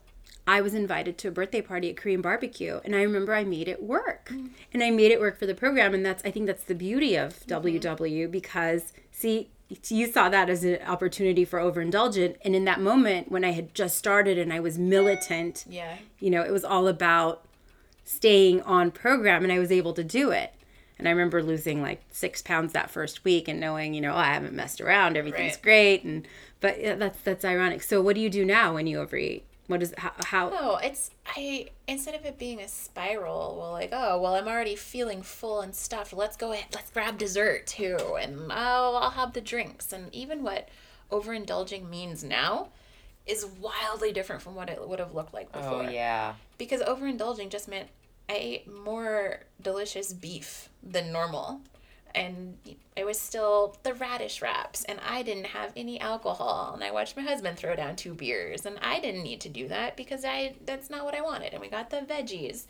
I 0.46 0.60
was 0.60 0.74
invited 0.74 1.18
to 1.18 1.28
a 1.28 1.30
birthday 1.30 1.62
party 1.62 1.90
at 1.90 1.96
Korean 1.96 2.20
barbecue. 2.20 2.80
And 2.84 2.96
I 2.96 3.02
remember 3.02 3.32
I 3.34 3.44
made 3.44 3.68
it 3.68 3.82
work. 3.82 4.30
Mm. 4.32 4.50
And 4.72 4.82
I 4.82 4.90
made 4.90 5.12
it 5.12 5.20
work 5.20 5.38
for 5.38 5.46
the 5.46 5.54
program. 5.54 5.94
And 5.94 6.04
that's, 6.04 6.24
I 6.24 6.30
think 6.32 6.46
that's 6.46 6.64
the 6.64 6.74
beauty 6.74 7.14
of 7.16 7.38
mm-hmm. 7.46 7.66
WW 7.68 8.30
because, 8.30 8.92
see, 9.12 9.50
you 9.88 10.06
saw 10.10 10.28
that 10.28 10.48
as 10.50 10.64
an 10.64 10.78
opportunity 10.86 11.44
for 11.44 11.58
overindulgent. 11.58 12.36
And 12.44 12.54
in 12.56 12.64
that 12.66 12.80
moment, 12.80 13.30
when 13.30 13.44
I 13.44 13.52
had 13.52 13.74
just 13.74 13.96
started 13.96 14.38
and 14.38 14.52
I 14.52 14.60
was 14.60 14.78
militant, 14.78 15.64
Yeah. 15.68 15.96
you 16.20 16.30
know, 16.30 16.42
it 16.42 16.52
was 16.52 16.64
all 16.64 16.88
about 16.88 17.44
staying 18.04 18.62
on 18.62 18.90
program 18.90 19.44
and 19.44 19.52
I 19.52 19.58
was 19.58 19.70
able 19.72 19.92
to 19.94 20.04
do 20.04 20.30
it. 20.30 20.52
And 20.98 21.08
I 21.08 21.10
remember 21.10 21.42
losing 21.42 21.82
like 21.82 22.02
six 22.10 22.42
pounds 22.42 22.72
that 22.74 22.90
first 22.90 23.24
week 23.24 23.48
and 23.48 23.58
knowing, 23.58 23.94
you 23.94 24.00
know, 24.00 24.12
oh, 24.12 24.16
I 24.18 24.32
haven't 24.34 24.54
messed 24.54 24.80
around, 24.80 25.16
everything's 25.16 25.54
Right. 25.54 25.62
great. 25.62 26.04
And 26.04 26.26
but 26.60 26.80
yeah, 26.80 26.94
that's 26.94 27.20
that's 27.22 27.44
ironic. 27.44 27.82
So 27.82 28.00
what 28.00 28.14
do 28.14 28.20
you 28.20 28.30
do 28.30 28.44
now 28.44 28.74
when 28.74 28.86
you 28.86 29.00
overeat? 29.00 29.44
What 29.72 29.82
is 29.82 29.94
how, 29.96 30.12
how 30.22 30.50
Oh, 30.52 30.76
it's 30.82 31.10
I 31.26 31.70
instead 31.88 32.14
of 32.14 32.26
it 32.26 32.38
being 32.38 32.60
a 32.60 32.68
spiral, 32.68 33.56
well, 33.58 33.72
like 33.72 33.88
oh, 33.90 34.20
well, 34.20 34.34
I'm 34.34 34.46
already 34.46 34.76
feeling 34.76 35.22
full 35.22 35.62
and 35.62 35.74
stuffed. 35.74 36.12
Let's 36.12 36.36
go 36.36 36.52
ahead. 36.52 36.66
Let's 36.74 36.90
grab 36.90 37.16
dessert 37.16 37.66
too, 37.66 37.96
and 38.20 38.52
oh, 38.52 38.98
I'll 39.00 39.10
have 39.10 39.32
the 39.32 39.40
drinks. 39.40 39.94
And 39.94 40.14
even 40.14 40.42
what 40.42 40.68
overindulging 41.10 41.88
means 41.88 42.22
now 42.22 42.68
is 43.26 43.46
wildly 43.46 44.12
different 44.12 44.42
from 44.42 44.54
what 44.54 44.68
it 44.68 44.86
would 44.86 44.98
have 44.98 45.14
looked 45.14 45.32
like 45.32 45.50
before. 45.50 45.68
Oh, 45.68 45.78
before. 45.78 45.90
yeah. 45.90 46.34
Because 46.58 46.82
overindulging 46.82 47.48
just 47.48 47.66
meant 47.66 47.88
I 48.28 48.34
ate 48.34 48.70
more 48.70 49.40
delicious 49.60 50.12
beef 50.12 50.68
than 50.82 51.12
normal. 51.12 51.62
And 52.14 52.58
it 52.94 53.06
was 53.06 53.18
still 53.18 53.76
the 53.82 53.94
radish 53.94 54.42
wraps, 54.42 54.84
and 54.84 55.00
I 55.08 55.22
didn't 55.22 55.46
have 55.46 55.72
any 55.76 56.00
alcohol. 56.00 56.72
And 56.74 56.84
I 56.84 56.90
watched 56.90 57.16
my 57.16 57.22
husband 57.22 57.56
throw 57.56 57.74
down 57.74 57.96
two 57.96 58.14
beers, 58.14 58.66
and 58.66 58.78
I 58.82 59.00
didn't 59.00 59.22
need 59.22 59.40
to 59.42 59.48
do 59.48 59.68
that 59.68 59.96
because 59.96 60.24
I 60.24 60.54
that's 60.64 60.90
not 60.90 61.04
what 61.04 61.14
I 61.14 61.22
wanted. 61.22 61.52
And 61.52 61.60
we 61.62 61.68
got 61.68 61.90
the 61.90 61.98
veggies, 61.98 62.64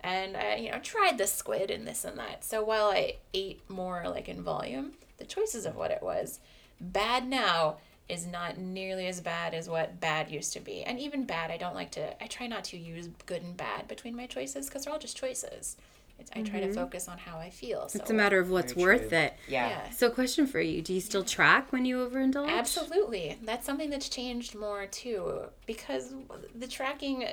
and 0.00 0.36
I 0.36 0.56
you 0.56 0.70
know 0.70 0.78
tried 0.80 1.18
the 1.18 1.26
squid 1.26 1.70
and 1.70 1.86
this 1.86 2.04
and 2.04 2.18
that. 2.18 2.44
So 2.44 2.62
while 2.64 2.86
I 2.86 3.16
ate 3.32 3.60
more 3.68 4.04
like 4.08 4.28
in 4.28 4.42
volume, 4.42 4.92
the 5.18 5.24
choices 5.24 5.66
of 5.66 5.76
what 5.76 5.90
it 5.90 6.02
was 6.02 6.40
bad 6.80 7.26
now 7.26 7.76
is 8.08 8.26
not 8.26 8.56
nearly 8.58 9.06
as 9.06 9.20
bad 9.20 9.52
as 9.52 9.68
what 9.68 10.00
bad 10.00 10.30
used 10.30 10.52
to 10.54 10.60
be. 10.60 10.82
And 10.82 10.98
even 10.98 11.24
bad, 11.24 11.50
I 11.50 11.58
don't 11.58 11.74
like 11.74 11.90
to, 11.92 12.22
I 12.22 12.26
try 12.26 12.46
not 12.46 12.64
to 12.64 12.78
use 12.78 13.08
good 13.26 13.42
and 13.42 13.56
bad 13.56 13.86
between 13.86 14.16
my 14.16 14.26
choices 14.26 14.66
because 14.66 14.84
they're 14.84 14.92
all 14.92 14.98
just 14.98 15.16
choices. 15.16 15.76
It's, 16.18 16.30
I 16.34 16.42
try 16.42 16.60
to 16.60 16.72
focus 16.72 17.08
on 17.08 17.18
how 17.18 17.38
I 17.38 17.50
feel. 17.50 17.88
So 17.88 17.98
It's 18.00 18.10
a 18.10 18.14
matter 18.14 18.38
of 18.38 18.50
what's 18.50 18.72
Very 18.72 18.84
worth 18.84 19.08
true. 19.10 19.18
it. 19.18 19.34
Yeah. 19.48 19.68
yeah. 19.68 19.90
So, 19.90 20.10
question 20.10 20.46
for 20.46 20.60
you: 20.60 20.82
Do 20.82 20.92
you 20.92 21.00
still 21.00 21.24
track 21.24 21.72
when 21.72 21.84
you 21.84 21.98
overindulge? 21.98 22.48
Absolutely. 22.48 23.38
That's 23.42 23.64
something 23.64 23.90
that's 23.90 24.08
changed 24.08 24.54
more 24.54 24.86
too 24.86 25.42
because 25.66 26.14
the 26.54 26.66
tracking 26.66 27.28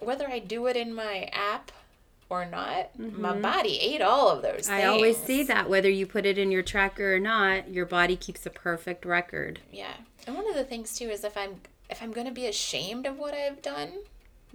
whether 0.00 0.28
I 0.28 0.38
do 0.38 0.66
it 0.66 0.76
in 0.76 0.94
my 0.94 1.30
app 1.32 1.72
or 2.28 2.44
not, 2.44 2.98
my 2.98 3.38
body 3.38 3.78
ate 3.80 4.02
all 4.02 4.28
of 4.28 4.42
those 4.42 4.66
things. 4.66 4.68
Mm-hmm. 4.68 4.80
I 4.80 4.84
always 4.86 5.16
see 5.16 5.44
that 5.44 5.70
whether 5.70 5.88
you 5.88 6.06
put 6.06 6.26
it 6.26 6.38
in 6.38 6.50
your 6.50 6.62
tracker 6.62 7.14
or 7.14 7.20
not, 7.20 7.70
your 7.70 7.86
body 7.86 8.16
keeps 8.16 8.44
a 8.46 8.50
perfect 8.50 9.04
record. 9.04 9.60
Yeah. 9.72 9.92
And 10.26 10.34
one 10.34 10.48
of 10.48 10.56
the 10.56 10.64
things 10.64 10.98
too 10.98 11.08
is 11.08 11.22
if 11.24 11.36
I'm 11.36 11.60
if 11.88 12.02
I'm 12.02 12.12
going 12.12 12.26
to 12.26 12.32
be 12.32 12.46
ashamed 12.46 13.06
of 13.06 13.18
what 13.18 13.32
I've 13.32 13.62
done, 13.62 13.90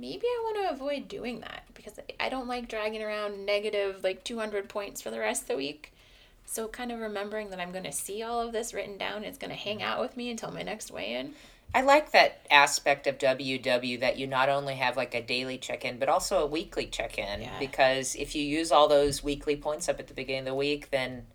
maybe 0.02 0.26
I 0.26 0.42
want 0.44 0.68
to 0.68 0.74
avoid 0.74 1.08
doing 1.08 1.42
that 1.42 1.64
because 1.76 2.00
I 2.20 2.28
don't 2.28 2.48
like 2.48 2.68
dragging 2.68 3.04
around 3.04 3.46
negative 3.46 4.04
like 4.04 4.24
200 4.24 4.68
points 4.68 5.02
for 5.02 5.12
the 5.12 5.20
rest 5.20 5.44
of 5.44 5.48
the 5.50 5.58
week. 5.58 5.94
So 6.46 6.68
kind 6.68 6.92
of 6.92 7.00
remembering 7.00 7.52
that 7.52 7.60
I'm 7.60 7.72
going 7.72 7.86
to 7.86 7.92
see 7.92 8.24
all 8.24 8.42
of 8.42 8.52
this 8.52 8.74
written 8.74 8.98
down, 8.98 9.24
it's 9.24 9.38
going 9.38 9.52
to 9.52 9.56
hang 9.56 9.82
out 9.82 10.02
with 10.02 10.18
me 10.18 10.32
until 10.32 10.52
my 10.52 10.64
next 10.64 10.92
weigh-in. 10.92 11.34
I 11.74 11.82
like 11.82 12.12
that 12.12 12.46
aspect 12.52 13.08
of 13.08 13.18
WW 13.20 14.00
that 14.02 14.18
you 14.18 14.28
not 14.28 14.50
only 14.50 14.76
have 14.76 14.98
like 14.98 15.14
a 15.16 15.22
daily 15.22 15.58
check 15.58 15.86
in, 15.86 16.00
but 16.00 16.10
also 16.10 16.40
a 16.40 16.46
weekly 16.46 16.88
check 16.88 17.18
in. 17.18 17.42
Yeah. 17.42 17.60
Because 17.60 18.16
if 18.16 18.36
you 18.36 18.44
use 18.44 18.72
all 18.72 18.90
those 18.90 19.24
weekly 19.24 19.56
points 19.56 19.88
up 19.88 20.00
at 20.00 20.08
the 20.08 20.14
beginning 20.14 20.42
of 20.42 20.46
the 20.48 20.56
week, 20.56 20.90
then 20.90 21.28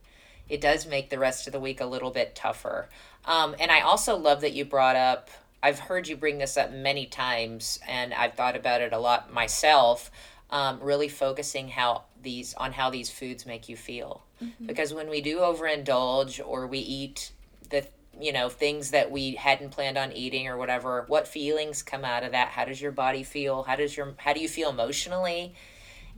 it 0.49 0.61
does 0.61 0.87
make 0.87 1.09
the 1.09 1.19
rest 1.19 1.47
of 1.47 1.53
the 1.53 1.61
week 1.61 1.81
a 1.81 1.87
little 1.87 2.11
bit 2.11 2.35
tougher. 2.35 2.89
Um, 3.25 3.57
and 3.59 3.71
I 3.71 3.81
also 3.81 4.17
love 4.17 4.43
that 4.43 4.53
you 4.53 4.65
brought 4.65 4.97
up, 4.97 5.31
I've 5.67 5.81
heard 5.81 6.07
you 6.07 6.17
bring 6.17 6.39
this 6.39 6.57
up 6.57 6.71
many 6.71 7.07
times, 7.07 7.81
and 7.89 8.15
I've 8.15 8.35
thought 8.35 8.55
about 8.55 8.83
it 8.83 8.93
a 8.93 8.99
lot 9.01 9.33
myself. 9.33 10.13
Um, 10.49 10.79
really 10.81 11.09
focusing 11.09 11.67
how 11.67 12.05
these 12.23 12.55
on 12.55 12.73
how 12.73 12.89
these 12.89 13.11
foods 13.11 13.45
make 13.47 13.69
you 13.69 13.77
feel, 13.77 14.23
because 14.65 14.95
when 14.95 15.11
we 15.11 15.21
do 15.21 15.39
overindulge 15.39 16.41
or 16.47 16.69
we 16.69 16.79
eat 16.79 17.33
the 17.69 17.85
you 18.21 18.33
know 18.33 18.49
things 18.49 18.93
that 18.93 19.11
we 19.11 19.35
hadn't 19.35 19.71
planned 19.71 19.99
on 19.99 20.13
eating 20.13 20.47
or 20.47 20.57
whatever 20.57 21.05
what 21.09 21.27
feelings 21.27 21.83
come 21.83 22.05
out 22.05 22.23
of 22.23 22.31
that? 22.31 22.51
How 22.51 22.65
does 22.65 22.81
your 22.81 22.93
body 22.93 23.25
feel? 23.25 23.65
How 23.65 23.75
does 23.75 23.97
your 23.97 24.15
how 24.19 24.35
do 24.35 24.39
you 24.39 24.49
feel 24.49 24.71
emotionally? 24.71 25.57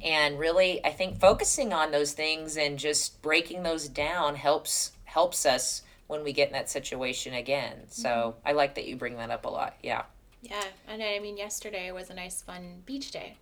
And 0.03 0.39
really 0.39 0.85
i 0.85 0.91
think 0.91 1.21
focusing 1.21 1.73
on 1.73 1.91
those 1.91 2.13
things 2.13 2.59
and 2.59 2.79
just 2.79 3.23
breaking 3.23 3.63
those 3.63 3.89
down 3.89 4.37
helps 4.37 4.93
helps 5.07 5.47
us 5.47 5.83
when 6.09 6.25
we 6.25 6.33
get 6.33 6.49
in 6.49 6.53
that 6.53 6.69
situation 6.69 7.33
again 7.35 7.77
so 7.87 8.09
mm-hmm. 8.09 8.49
i 8.49 8.53
like 8.53 8.75
that 8.75 8.87
you 8.87 8.97
bring 8.97 9.17
that 9.17 9.31
up 9.31 9.45
a 9.45 9.49
lot 9.49 9.77
yeah 9.83 10.03
Yeah, 10.43 10.65
and 10.87 11.03
I 11.03 11.19
mean, 11.19 11.37
yesterday 11.37 11.91
was 11.91 12.11
a 12.11 12.15
nice, 12.15 12.43
fun 12.43 12.83
beach 12.87 13.11
day, 13.11 13.37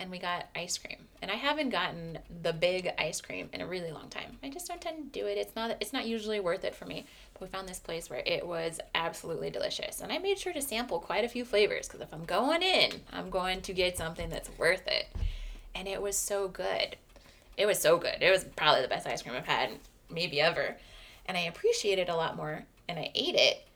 and 0.00 0.10
we 0.10 0.18
got 0.18 0.46
ice 0.56 0.78
cream. 0.78 0.96
And 1.20 1.30
I 1.30 1.34
haven't 1.34 1.70
gotten 1.70 2.18
the 2.42 2.52
big 2.52 2.90
ice 2.98 3.20
cream 3.20 3.50
in 3.52 3.60
a 3.60 3.66
really 3.66 3.90
long 3.90 4.08
time. 4.08 4.38
I 4.42 4.48
just 4.48 4.66
don't 4.66 4.80
tend 4.80 5.12
to 5.12 5.20
do 5.20 5.26
it. 5.26 5.36
It's 5.36 5.54
not. 5.54 5.76
It's 5.80 5.92
not 5.92 6.06
usually 6.06 6.40
worth 6.40 6.64
it 6.64 6.74
for 6.74 6.86
me. 6.86 7.04
But 7.34 7.42
we 7.42 7.48
found 7.48 7.68
this 7.68 7.78
place 7.78 8.08
where 8.08 8.22
it 8.24 8.46
was 8.46 8.80
absolutely 8.94 9.50
delicious, 9.50 10.00
and 10.00 10.10
I 10.10 10.18
made 10.18 10.38
sure 10.38 10.52
to 10.52 10.62
sample 10.62 11.00
quite 11.00 11.24
a 11.24 11.28
few 11.28 11.44
flavors 11.44 11.86
because 11.86 12.00
if 12.00 12.12
I'm 12.14 12.24
going 12.24 12.62
in, 12.62 12.92
I'm 13.12 13.28
going 13.28 13.60
to 13.62 13.72
get 13.74 13.98
something 13.98 14.30
that's 14.30 14.50
worth 14.58 14.86
it. 14.86 15.08
And 15.74 15.86
it 15.86 16.00
was 16.00 16.16
so 16.16 16.48
good. 16.48 16.96
It 17.56 17.66
was 17.66 17.78
so 17.78 17.98
good. 17.98 18.22
It 18.22 18.30
was 18.30 18.44
probably 18.56 18.82
the 18.82 18.88
best 18.88 19.06
ice 19.06 19.22
cream 19.22 19.34
I've 19.36 19.44
had, 19.44 19.70
maybe 20.10 20.40
ever. 20.40 20.76
And 21.28 21.36
I 21.36 21.42
appreciated 21.42 22.08
it 22.08 22.10
a 22.10 22.16
lot 22.16 22.36
more, 22.36 22.64
and 22.88 22.98
I 22.98 23.12
ate 23.14 23.36
it 23.36 23.68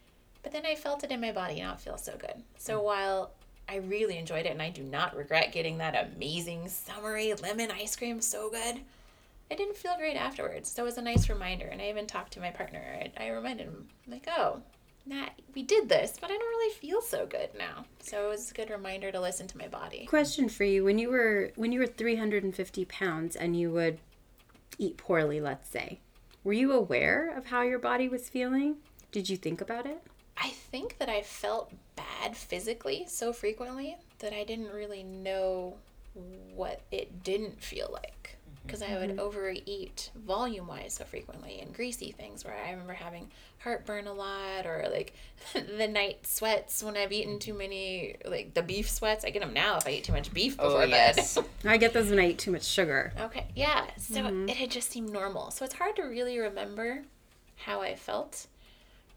but 0.42 0.52
then 0.52 0.66
I 0.66 0.74
felt 0.74 1.04
it 1.04 1.10
in 1.10 1.20
my 1.20 1.32
body 1.32 1.60
not 1.60 1.80
feel 1.80 1.96
so 1.96 2.16
good. 2.18 2.42
So 2.58 2.78
mm. 2.78 2.84
while 2.84 3.30
I 3.68 3.76
really 3.76 4.18
enjoyed 4.18 4.46
it 4.46 4.52
and 4.52 4.62
I 4.62 4.70
do 4.70 4.82
not 4.82 5.16
regret 5.16 5.52
getting 5.52 5.78
that 5.78 6.12
amazing 6.14 6.68
summery 6.68 7.32
lemon 7.34 7.70
ice 7.70 7.96
cream 7.96 8.20
so 8.20 8.50
good, 8.50 8.80
I 9.50 9.54
didn't 9.54 9.76
feel 9.76 9.96
great 9.96 10.16
afterwards. 10.16 10.70
So 10.70 10.82
it 10.82 10.86
was 10.86 10.98
a 10.98 11.02
nice 11.02 11.28
reminder. 11.28 11.66
And 11.66 11.80
I 11.80 11.88
even 11.88 12.06
talked 12.06 12.32
to 12.32 12.40
my 12.40 12.50
partner. 12.50 12.82
I, 12.82 13.24
I 13.24 13.28
reminded 13.28 13.66
him, 13.66 13.88
like, 14.08 14.26
oh, 14.36 14.60
Nat, 15.04 15.30
we 15.54 15.62
did 15.62 15.88
this, 15.88 16.16
but 16.20 16.30
I 16.30 16.34
don't 16.34 16.40
really 16.40 16.74
feel 16.74 17.02
so 17.02 17.26
good 17.26 17.50
now. 17.58 17.84
So 18.00 18.26
it 18.26 18.28
was 18.28 18.50
a 18.50 18.54
good 18.54 18.70
reminder 18.70 19.10
to 19.12 19.20
listen 19.20 19.46
to 19.48 19.58
my 19.58 19.68
body. 19.68 20.06
Question 20.06 20.48
for 20.48 20.62
you: 20.62 20.84
When 20.84 20.96
you 20.96 21.10
were 21.10 21.50
when 21.56 21.72
you 21.72 21.80
were 21.80 21.88
three 21.88 22.14
hundred 22.14 22.44
and 22.44 22.54
fifty 22.54 22.84
pounds 22.84 23.34
and 23.34 23.58
you 23.58 23.72
would 23.72 23.98
eat 24.78 24.96
poorly, 24.96 25.40
let's 25.40 25.68
say, 25.68 25.98
were 26.44 26.52
you 26.52 26.72
aware 26.72 27.36
of 27.36 27.46
how 27.46 27.62
your 27.62 27.78
body 27.78 28.08
was 28.08 28.28
feeling? 28.28 28.76
Did 29.12 29.28
you 29.28 29.36
think 29.36 29.60
about 29.60 29.86
it? 29.86 30.02
I 30.36 30.48
think 30.48 30.98
that 30.98 31.08
I 31.08 31.22
felt 31.22 31.72
bad 31.94 32.36
physically 32.36 33.04
so 33.06 33.32
frequently 33.32 33.96
that 34.18 34.32
I 34.32 34.44
didn't 34.44 34.72
really 34.72 35.02
know 35.02 35.74
what 36.54 36.80
it 36.90 37.22
didn't 37.22 37.62
feel 37.62 37.90
like. 37.92 38.38
Because 38.64 38.82
I 38.82 38.96
would 38.98 39.10
mm-hmm. 39.10 39.20
overeat 39.20 40.10
volume 40.14 40.68
wise 40.68 40.94
so 40.94 41.04
frequently 41.04 41.60
and 41.60 41.74
greasy 41.74 42.12
things 42.12 42.44
where 42.44 42.54
I 42.54 42.70
remember 42.70 42.92
having 42.92 43.30
heartburn 43.58 44.06
a 44.06 44.12
lot 44.12 44.66
or 44.66 44.86
like 44.90 45.14
the 45.52 45.88
night 45.88 46.26
sweats 46.26 46.82
when 46.82 46.96
I've 46.96 47.12
eaten 47.12 47.38
too 47.38 47.54
many, 47.54 48.16
like 48.24 48.54
the 48.54 48.62
beef 48.62 48.88
sweats. 48.88 49.24
I 49.24 49.30
get 49.30 49.42
them 49.42 49.52
now 49.52 49.78
if 49.78 49.86
I 49.86 49.90
eat 49.90 50.04
too 50.04 50.12
much 50.12 50.32
beef 50.32 50.56
oh, 50.58 50.68
before 50.68 50.82
oh 50.82 50.90
bed. 50.90 51.14
yes 51.16 51.38
I 51.64 51.76
get 51.76 51.92
those 51.92 52.10
when 52.10 52.18
I 52.18 52.28
eat 52.28 52.38
too 52.38 52.52
much 52.52 52.64
sugar. 52.64 53.12
Okay, 53.20 53.46
yeah. 53.54 53.86
So 53.96 54.22
mm-hmm. 54.22 54.48
it 54.48 54.56
had 54.56 54.70
just 54.70 54.90
seemed 54.90 55.10
normal. 55.10 55.50
So 55.50 55.64
it's 55.64 55.74
hard 55.74 55.96
to 55.96 56.02
really 56.02 56.38
remember 56.38 57.02
how 57.56 57.80
I 57.80 57.94
felt. 57.94 58.46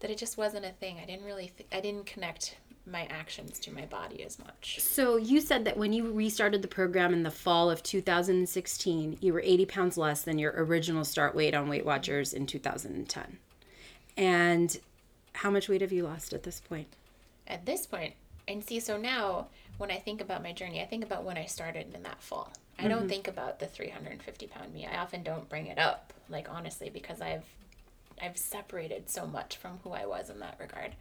That 0.00 0.10
it 0.10 0.18
just 0.18 0.36
wasn't 0.36 0.66
a 0.66 0.72
thing. 0.72 0.98
I 1.02 1.06
didn't 1.06 1.24
really. 1.24 1.52
Th- 1.56 1.68
I 1.72 1.80
didn't 1.80 2.04
connect 2.04 2.56
my 2.86 3.04
actions 3.06 3.58
to 3.60 3.74
my 3.74 3.84
body 3.86 4.22
as 4.22 4.38
much. 4.38 4.78
So 4.80 5.16
you 5.16 5.40
said 5.40 5.64
that 5.64 5.76
when 5.76 5.92
you 5.92 6.12
restarted 6.12 6.62
the 6.62 6.68
program 6.68 7.12
in 7.12 7.22
the 7.22 7.30
fall 7.30 7.70
of 7.70 7.82
2016, 7.82 9.18
you 9.20 9.32
were 9.32 9.40
80 9.40 9.66
pounds 9.66 9.96
less 9.96 10.22
than 10.22 10.38
your 10.38 10.52
original 10.56 11.04
start 11.04 11.34
weight 11.34 11.54
on 11.54 11.68
Weight 11.68 11.84
Watchers 11.84 12.32
in 12.32 12.46
2010. 12.46 13.38
And 14.16 14.78
how 15.32 15.50
much 15.50 15.68
weight 15.68 15.80
have 15.80 15.92
you 15.92 16.04
lost 16.04 16.32
at 16.32 16.44
this 16.44 16.60
point? 16.60 16.88
At 17.46 17.66
this 17.66 17.86
point, 17.86 18.14
and 18.48 18.64
see, 18.64 18.80
so 18.80 18.96
now 18.96 19.48
when 19.78 19.90
I 19.90 19.96
think 19.96 20.20
about 20.20 20.42
my 20.42 20.52
journey, 20.52 20.80
I 20.80 20.86
think 20.86 21.04
about 21.04 21.24
when 21.24 21.36
I 21.36 21.46
started 21.46 21.94
in 21.94 22.02
that 22.04 22.22
fall. 22.22 22.52
I 22.78 22.88
don't 22.88 23.00
mm-hmm. 23.00 23.08
think 23.08 23.28
about 23.28 23.58
the 23.58 23.66
350 23.66 24.46
pound 24.48 24.74
me. 24.74 24.86
I 24.86 24.98
often 24.98 25.22
don't 25.22 25.48
bring 25.48 25.66
it 25.66 25.78
up, 25.78 26.12
like 26.28 26.48
honestly, 26.50 26.90
because 26.90 27.20
I've 27.20 27.44
I've 28.20 28.36
separated 28.36 29.10
so 29.10 29.26
much 29.26 29.56
from 29.56 29.78
who 29.84 29.92
I 29.92 30.06
was 30.06 30.30
in 30.30 30.40
that 30.40 30.56
regard. 30.58 30.92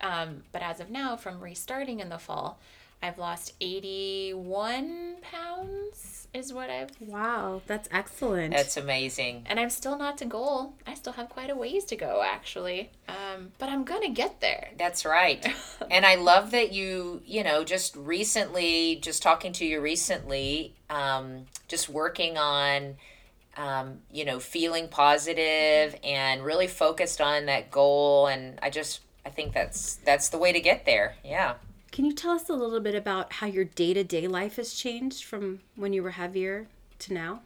Um, 0.00 0.42
but 0.52 0.62
as 0.62 0.80
of 0.80 0.90
now, 0.90 1.16
from 1.16 1.40
restarting 1.40 2.00
in 2.00 2.08
the 2.08 2.18
fall, 2.18 2.58
I've 3.04 3.18
lost 3.18 3.52
81 3.60 5.16
pounds, 5.20 6.26
is 6.32 6.52
what 6.52 6.70
I've. 6.70 6.90
Wow, 7.00 7.60
that's 7.66 7.86
excellent. 7.92 8.54
that's 8.54 8.76
amazing 8.76 9.44
And 9.46 9.60
I'm 9.60 9.68
still 9.68 9.98
not 9.98 10.16
to 10.18 10.24
goal. 10.24 10.74
I 10.86 10.94
still 10.94 11.12
have 11.12 11.28
quite 11.28 11.50
a 11.50 11.54
ways 11.54 11.84
to 11.86 11.96
go, 11.96 12.22
actually. 12.24 12.90
Um, 13.08 13.52
but 13.58 13.68
I'm 13.68 13.84
going 13.84 14.00
to 14.02 14.08
get 14.08 14.40
there. 14.40 14.70
That's 14.78 15.04
right. 15.04 15.46
and 15.90 16.06
I 16.06 16.14
love 16.16 16.50
that 16.52 16.72
you, 16.72 17.20
you 17.26 17.44
know, 17.44 17.62
just 17.62 17.94
recently, 17.94 18.96
just 19.02 19.22
talking 19.22 19.52
to 19.54 19.66
you 19.66 19.82
recently, 19.82 20.74
um, 20.88 21.44
just 21.68 21.90
working 21.90 22.38
on, 22.38 22.96
um, 23.58 23.98
you 24.10 24.24
know, 24.24 24.40
feeling 24.40 24.88
positive 24.88 25.94
and 26.02 26.42
really 26.42 26.66
focused 26.66 27.20
on 27.20 27.46
that 27.46 27.70
goal. 27.70 28.26
And 28.26 28.58
I 28.62 28.70
just, 28.70 29.00
I 29.26 29.30
think 29.30 29.52
that's 29.52 29.96
that's 29.96 30.28
the 30.28 30.38
way 30.38 30.52
to 30.52 30.60
get 30.60 30.84
there. 30.84 31.16
Yeah. 31.24 31.54
Can 31.92 32.04
you 32.04 32.12
tell 32.12 32.32
us 32.32 32.48
a 32.48 32.54
little 32.54 32.80
bit 32.80 32.94
about 32.94 33.34
how 33.34 33.46
your 33.46 33.64
day 33.64 33.94
to 33.94 34.02
day 34.02 34.26
life 34.26 34.56
has 34.56 34.74
changed 34.74 35.24
from 35.24 35.60
when 35.76 35.92
you 35.92 36.02
were 36.02 36.10
heavier 36.10 36.66
to 37.00 37.14
now? 37.14 37.40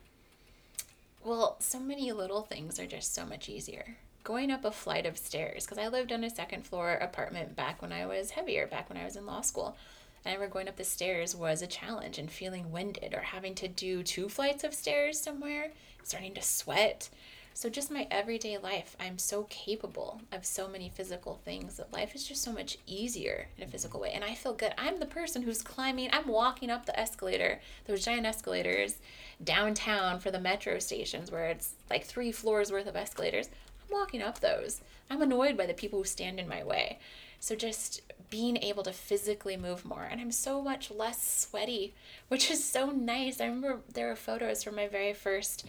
Well, 1.23 1.57
so 1.59 1.79
many 1.79 2.11
little 2.13 2.43
things 2.43 2.81
are 2.81 2.87
just 2.87 3.15
so 3.15 3.27
much 3.27 3.49
easier. 3.49 3.97
Going 4.25 4.51
up 4.51 4.65
a 4.65 4.71
flight 4.71 5.05
of 5.05 5.19
stairs, 5.19 5.65
because 5.65 5.79
I 5.79 5.89
lived 5.89 6.13
on 6.13 6.25
a 6.25 6.31
second 6.31 6.65
floor 6.67 6.95
apartment 6.95 7.57
back 7.57 7.83
when 7.83 7.93
I 7.93 8.07
was 8.07 8.31
heavier, 8.31 8.67
back 8.67 8.89
when 8.89 8.99
I 8.99 9.05
was 9.05 9.17
in 9.17 9.27
law 9.27 9.43
school. 9.43 9.77
And 10.25 10.33
I 10.33 10.35
remember 10.35 10.55
going 10.55 10.69
up 10.69 10.77
the 10.77 10.85
stairs 10.85 11.37
was 11.37 11.61
a 11.61 11.67
challenge 11.67 12.19
and 12.19 12.31
feeling 12.31 12.73
winded 12.73 13.15
or 13.15 13.21
having 13.21 13.55
to 13.57 13.69
do 13.69 14.03
two 14.03 14.29
flights 14.29 14.65
of 14.65 14.75
stairs 14.75 15.21
somewhere, 15.21 15.73
starting 16.03 16.35
to 16.35 16.43
sweat. 16.43 17.11
So, 17.59 17.69
just 17.69 17.91
my 17.91 18.07
everyday 18.09 18.57
life, 18.57 18.95
I'm 19.01 19.19
so 19.19 19.43
capable 19.51 20.21
of 20.31 20.47
so 20.47 20.69
many 20.69 20.89
physical 20.89 21.41
things 21.45 21.77
that 21.77 21.93
life 21.93 22.15
is 22.15 22.23
just 22.23 22.41
so 22.41 22.53
much 22.53 22.79
easier 22.87 23.49
in 23.57 23.65
a 23.65 23.67
physical 23.67 23.99
way. 23.99 24.13
And 24.15 24.23
I 24.23 24.37
feel 24.37 24.53
good. 24.53 24.73
I'm 24.79 25.01
the 25.01 25.07
person 25.07 25.43
who's 25.43 25.61
climbing, 25.61 26.11
I'm 26.13 26.29
walking 26.29 26.71
up 26.71 26.87
the 26.87 26.97
escalator, 26.97 27.61
those 27.89 28.05
giant 28.05 28.27
escalators 28.27 28.99
downtown 29.43 30.21
for 30.21 30.31
the 30.31 30.39
metro 30.39 30.79
stations 30.79 31.33
where 31.33 31.47
it's 31.47 31.73
like 31.91 32.05
three 32.05 32.31
floors 32.31 32.71
worth 32.71 32.87
of 32.87 32.95
escalators. 32.95 33.49
I'm 33.49 33.99
walking 33.99 34.23
up 34.23 34.39
those. 34.39 34.81
I'm 35.11 35.21
annoyed 35.21 35.57
by 35.57 35.67
the 35.67 35.75
people 35.75 35.99
who 35.99 36.05
stand 36.05 36.39
in 36.39 36.47
my 36.47 36.63
way. 36.63 37.01
So, 37.41 37.57
just 37.57 38.03
being 38.31 38.57
able 38.59 38.85
to 38.85 38.93
physically 38.93 39.57
move 39.57 39.85
more. 39.85 40.07
And 40.09 40.21
I'm 40.21 40.33
so 40.33 40.63
much 40.63 40.91
less 40.91 41.49
sweaty, 41.49 41.95
which 42.29 42.51
is 42.51 42.63
so 42.63 42.91
nice. 42.91 43.41
I 43.41 43.47
remember 43.47 43.81
there 43.93 44.09
were 44.09 44.17
photos 44.17 44.63
from 44.63 44.77
my 44.77 44.87
very 44.87 45.13
first 45.13 45.65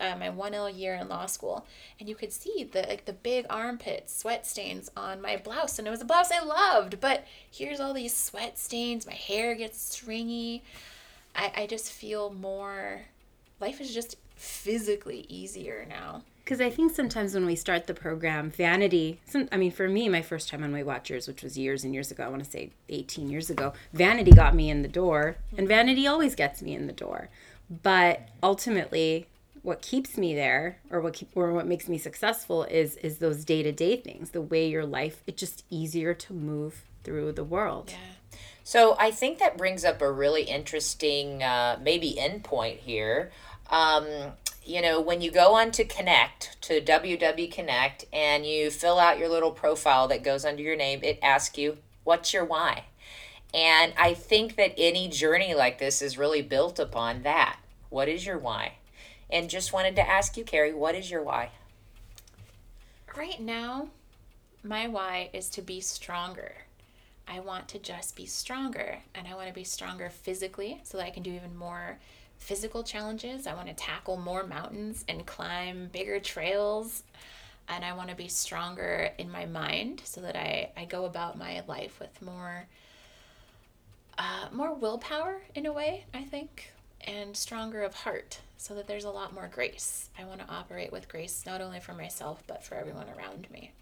uh, 0.00 0.16
my 0.18 0.28
1L 0.28 0.76
year 0.76 0.94
in 0.94 1.08
law 1.08 1.26
school, 1.26 1.66
and 1.98 2.08
you 2.08 2.14
could 2.14 2.32
see 2.32 2.64
the 2.64 2.82
like 2.88 3.04
the 3.04 3.12
big 3.12 3.46
armpits, 3.50 4.16
sweat 4.18 4.46
stains 4.46 4.90
on 4.96 5.20
my 5.20 5.36
blouse, 5.36 5.78
and 5.78 5.88
it 5.88 5.90
was 5.90 6.00
a 6.00 6.04
blouse 6.04 6.30
I 6.30 6.44
loved. 6.44 7.00
But 7.00 7.24
here's 7.50 7.80
all 7.80 7.94
these 7.94 8.16
sweat 8.16 8.58
stains. 8.58 9.06
My 9.06 9.14
hair 9.14 9.54
gets 9.54 9.80
stringy. 9.80 10.62
I, 11.34 11.52
I 11.56 11.66
just 11.66 11.90
feel 11.90 12.32
more. 12.32 13.02
Life 13.60 13.80
is 13.80 13.94
just 13.94 14.16
physically 14.36 15.26
easier 15.28 15.86
now. 15.88 16.22
Because 16.44 16.60
I 16.60 16.68
think 16.68 16.94
sometimes 16.94 17.32
when 17.32 17.46
we 17.46 17.56
start 17.56 17.86
the 17.86 17.94
program, 17.94 18.50
vanity, 18.50 19.18
some, 19.24 19.48
I 19.50 19.56
mean, 19.56 19.72
for 19.72 19.88
me, 19.88 20.10
my 20.10 20.20
first 20.20 20.50
time 20.50 20.62
on 20.62 20.72
Weight 20.72 20.84
Watchers, 20.84 21.26
which 21.26 21.42
was 21.42 21.56
years 21.56 21.84
and 21.84 21.94
years 21.94 22.10
ago, 22.10 22.22
I 22.22 22.28
want 22.28 22.44
to 22.44 22.50
say 22.50 22.70
18 22.90 23.30
years 23.30 23.48
ago, 23.48 23.72
vanity 23.94 24.30
got 24.30 24.54
me 24.54 24.68
in 24.68 24.82
the 24.82 24.88
door, 24.88 25.36
and 25.56 25.66
vanity 25.66 26.06
always 26.06 26.34
gets 26.34 26.60
me 26.60 26.74
in 26.74 26.86
the 26.86 26.92
door. 26.92 27.30
But 27.82 28.28
ultimately, 28.42 29.26
what 29.64 29.82
keeps 29.82 30.16
me 30.16 30.34
there 30.34 30.78
or 30.90 31.00
what 31.00 31.14
keep, 31.14 31.30
or 31.34 31.52
what 31.52 31.66
makes 31.66 31.88
me 31.88 31.98
successful 31.98 32.62
is 32.64 32.96
is 32.98 33.18
those 33.18 33.44
day-to-day 33.44 33.96
things 33.96 34.30
the 34.30 34.40
way 34.40 34.68
your 34.68 34.86
life 34.86 35.22
it's 35.26 35.40
just 35.40 35.64
easier 35.70 36.14
to 36.14 36.32
move 36.32 36.84
through 37.02 37.32
the 37.32 37.44
world 37.44 37.90
Yeah. 37.90 38.14
So 38.66 38.96
I 38.98 39.10
think 39.10 39.38
that 39.40 39.58
brings 39.58 39.84
up 39.84 40.00
a 40.00 40.10
really 40.10 40.44
interesting, 40.44 41.42
uh, 41.42 41.78
maybe 41.82 42.16
endpoint 42.18 42.78
here. 42.78 43.30
Um, 43.68 44.06
you 44.64 44.80
know, 44.80 45.02
when 45.02 45.20
you 45.20 45.30
go 45.30 45.54
on 45.54 45.70
to 45.72 45.84
Connect, 45.84 46.56
to 46.62 46.80
WW 46.80 47.52
Connect, 47.52 48.06
and 48.10 48.46
you 48.46 48.70
fill 48.70 48.98
out 48.98 49.18
your 49.18 49.28
little 49.28 49.50
profile 49.50 50.08
that 50.08 50.24
goes 50.24 50.46
under 50.46 50.62
your 50.62 50.76
name, 50.76 51.00
it 51.02 51.18
asks 51.22 51.58
you, 51.58 51.76
what's 52.04 52.32
your 52.32 52.46
why? 52.46 52.84
And 53.52 53.92
I 53.98 54.14
think 54.14 54.56
that 54.56 54.72
any 54.78 55.08
journey 55.08 55.52
like 55.54 55.78
this 55.78 56.00
is 56.00 56.16
really 56.16 56.40
built 56.40 56.78
upon 56.78 57.22
that. 57.22 57.58
What 57.90 58.08
is 58.08 58.24
your 58.24 58.38
why? 58.38 58.78
And 59.34 59.50
just 59.50 59.72
wanted 59.72 59.96
to 59.96 60.08
ask 60.08 60.36
you, 60.36 60.44
Carrie, 60.44 60.72
what 60.72 60.94
is 60.94 61.10
your 61.10 61.20
why? 61.20 61.50
Right 63.16 63.40
now, 63.40 63.88
my 64.62 64.86
why 64.86 65.28
is 65.32 65.48
to 65.50 65.62
be 65.62 65.80
stronger. 65.80 66.54
I 67.26 67.40
want 67.40 67.66
to 67.68 67.80
just 67.80 68.14
be 68.14 68.26
stronger, 68.26 68.98
and 69.12 69.26
I 69.26 69.34
want 69.34 69.48
to 69.48 69.52
be 69.52 69.64
stronger 69.64 70.08
physically 70.08 70.80
so 70.84 70.98
that 70.98 71.06
I 71.06 71.10
can 71.10 71.24
do 71.24 71.32
even 71.32 71.56
more 71.56 71.98
physical 72.38 72.84
challenges. 72.84 73.48
I 73.48 73.54
want 73.54 73.66
to 73.66 73.74
tackle 73.74 74.18
more 74.18 74.44
mountains 74.44 75.04
and 75.08 75.26
climb 75.26 75.88
bigger 75.92 76.20
trails. 76.20 77.02
And 77.66 77.84
I 77.84 77.94
want 77.94 78.10
to 78.10 78.14
be 78.14 78.28
stronger 78.28 79.10
in 79.18 79.32
my 79.32 79.46
mind 79.46 80.02
so 80.04 80.20
that 80.20 80.36
I, 80.36 80.70
I 80.76 80.84
go 80.84 81.06
about 81.06 81.36
my 81.36 81.62
life 81.66 81.98
with 81.98 82.22
more 82.22 82.66
uh, 84.16 84.46
more 84.52 84.72
willpower 84.74 85.42
in 85.56 85.66
a 85.66 85.72
way, 85.72 86.04
I 86.14 86.22
think, 86.22 86.73
and 87.06 87.36
stronger 87.36 87.82
of 87.82 87.94
heart 87.94 88.40
so 88.56 88.74
that 88.74 88.86
there's 88.86 89.04
a 89.04 89.10
lot 89.10 89.34
more 89.34 89.50
grace. 89.52 90.08
I 90.18 90.24
want 90.24 90.40
to 90.40 90.52
operate 90.52 90.92
with 90.92 91.08
grace 91.08 91.44
not 91.46 91.60
only 91.60 91.80
for 91.80 91.92
myself 91.92 92.42
but 92.46 92.64
for 92.64 92.74
everyone 92.74 93.06
around 93.16 93.50
me. 93.50 93.72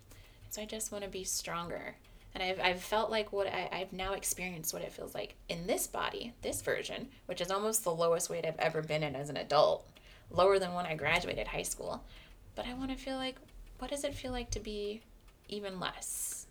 So 0.50 0.62
I 0.62 0.64
just 0.64 0.92
want 0.92 1.04
to 1.04 1.10
be 1.10 1.24
stronger. 1.24 1.94
And 2.34 2.42
I've, 2.42 2.60
I've 2.60 2.82
felt 2.82 3.10
like 3.10 3.32
what 3.32 3.46
I, 3.46 3.68
I've 3.72 3.92
now 3.92 4.14
experienced 4.14 4.72
what 4.72 4.82
it 4.82 4.92
feels 4.92 5.14
like 5.14 5.34
in 5.48 5.66
this 5.66 5.86
body, 5.86 6.32
this 6.42 6.62
version, 6.62 7.08
which 7.26 7.40
is 7.40 7.50
almost 7.50 7.84
the 7.84 7.94
lowest 7.94 8.30
weight 8.30 8.46
I've 8.46 8.58
ever 8.58 8.82
been 8.82 9.02
in 9.02 9.14
as 9.14 9.28
an 9.28 9.36
adult, 9.36 9.86
lower 10.30 10.58
than 10.58 10.72
when 10.72 10.86
I 10.86 10.94
graduated 10.94 11.46
high 11.48 11.62
school. 11.62 12.02
But 12.54 12.66
I 12.66 12.74
want 12.74 12.90
to 12.90 12.96
feel 12.96 13.16
like, 13.16 13.36
what 13.78 13.90
does 13.90 14.04
it 14.04 14.14
feel 14.14 14.32
like 14.32 14.50
to 14.50 14.60
be 14.60 15.02
even 15.48 15.78
less, 15.78 16.46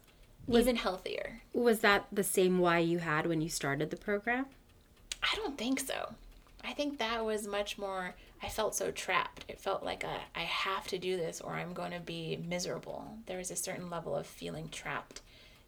was, 0.47 0.61
even 0.61 0.75
healthier? 0.75 1.41
was 1.53 1.79
that 1.79 2.05
the 2.11 2.23
same 2.23 2.59
why 2.59 2.79
you 2.79 2.99
had 2.99 3.25
when 3.25 3.41
you 3.41 3.49
started 3.49 3.89
the 3.89 3.97
program 3.97 4.45
I 5.23 5.35
don't 5.35 5.57
think 5.57 5.79
so. 5.79 6.15
I 6.63 6.73
think 6.73 6.97
that 6.97 7.25
was 7.25 7.47
much 7.47 7.77
more. 7.77 8.15
I 8.41 8.49
felt 8.49 8.75
so 8.75 8.91
trapped. 8.91 9.45
It 9.47 9.59
felt 9.59 9.83
like 9.83 10.03
a 10.03 10.19
I 10.35 10.41
have 10.41 10.87
to 10.87 10.97
do 10.97 11.17
this 11.17 11.41
or 11.41 11.53
I'm 11.53 11.73
going 11.73 11.91
to 11.91 11.99
be 11.99 12.37
miserable. 12.47 13.17
There 13.25 13.37
was 13.37 13.51
a 13.51 13.55
certain 13.55 13.89
level 13.89 14.15
of 14.15 14.27
feeling 14.27 14.69
trapped 14.69 15.21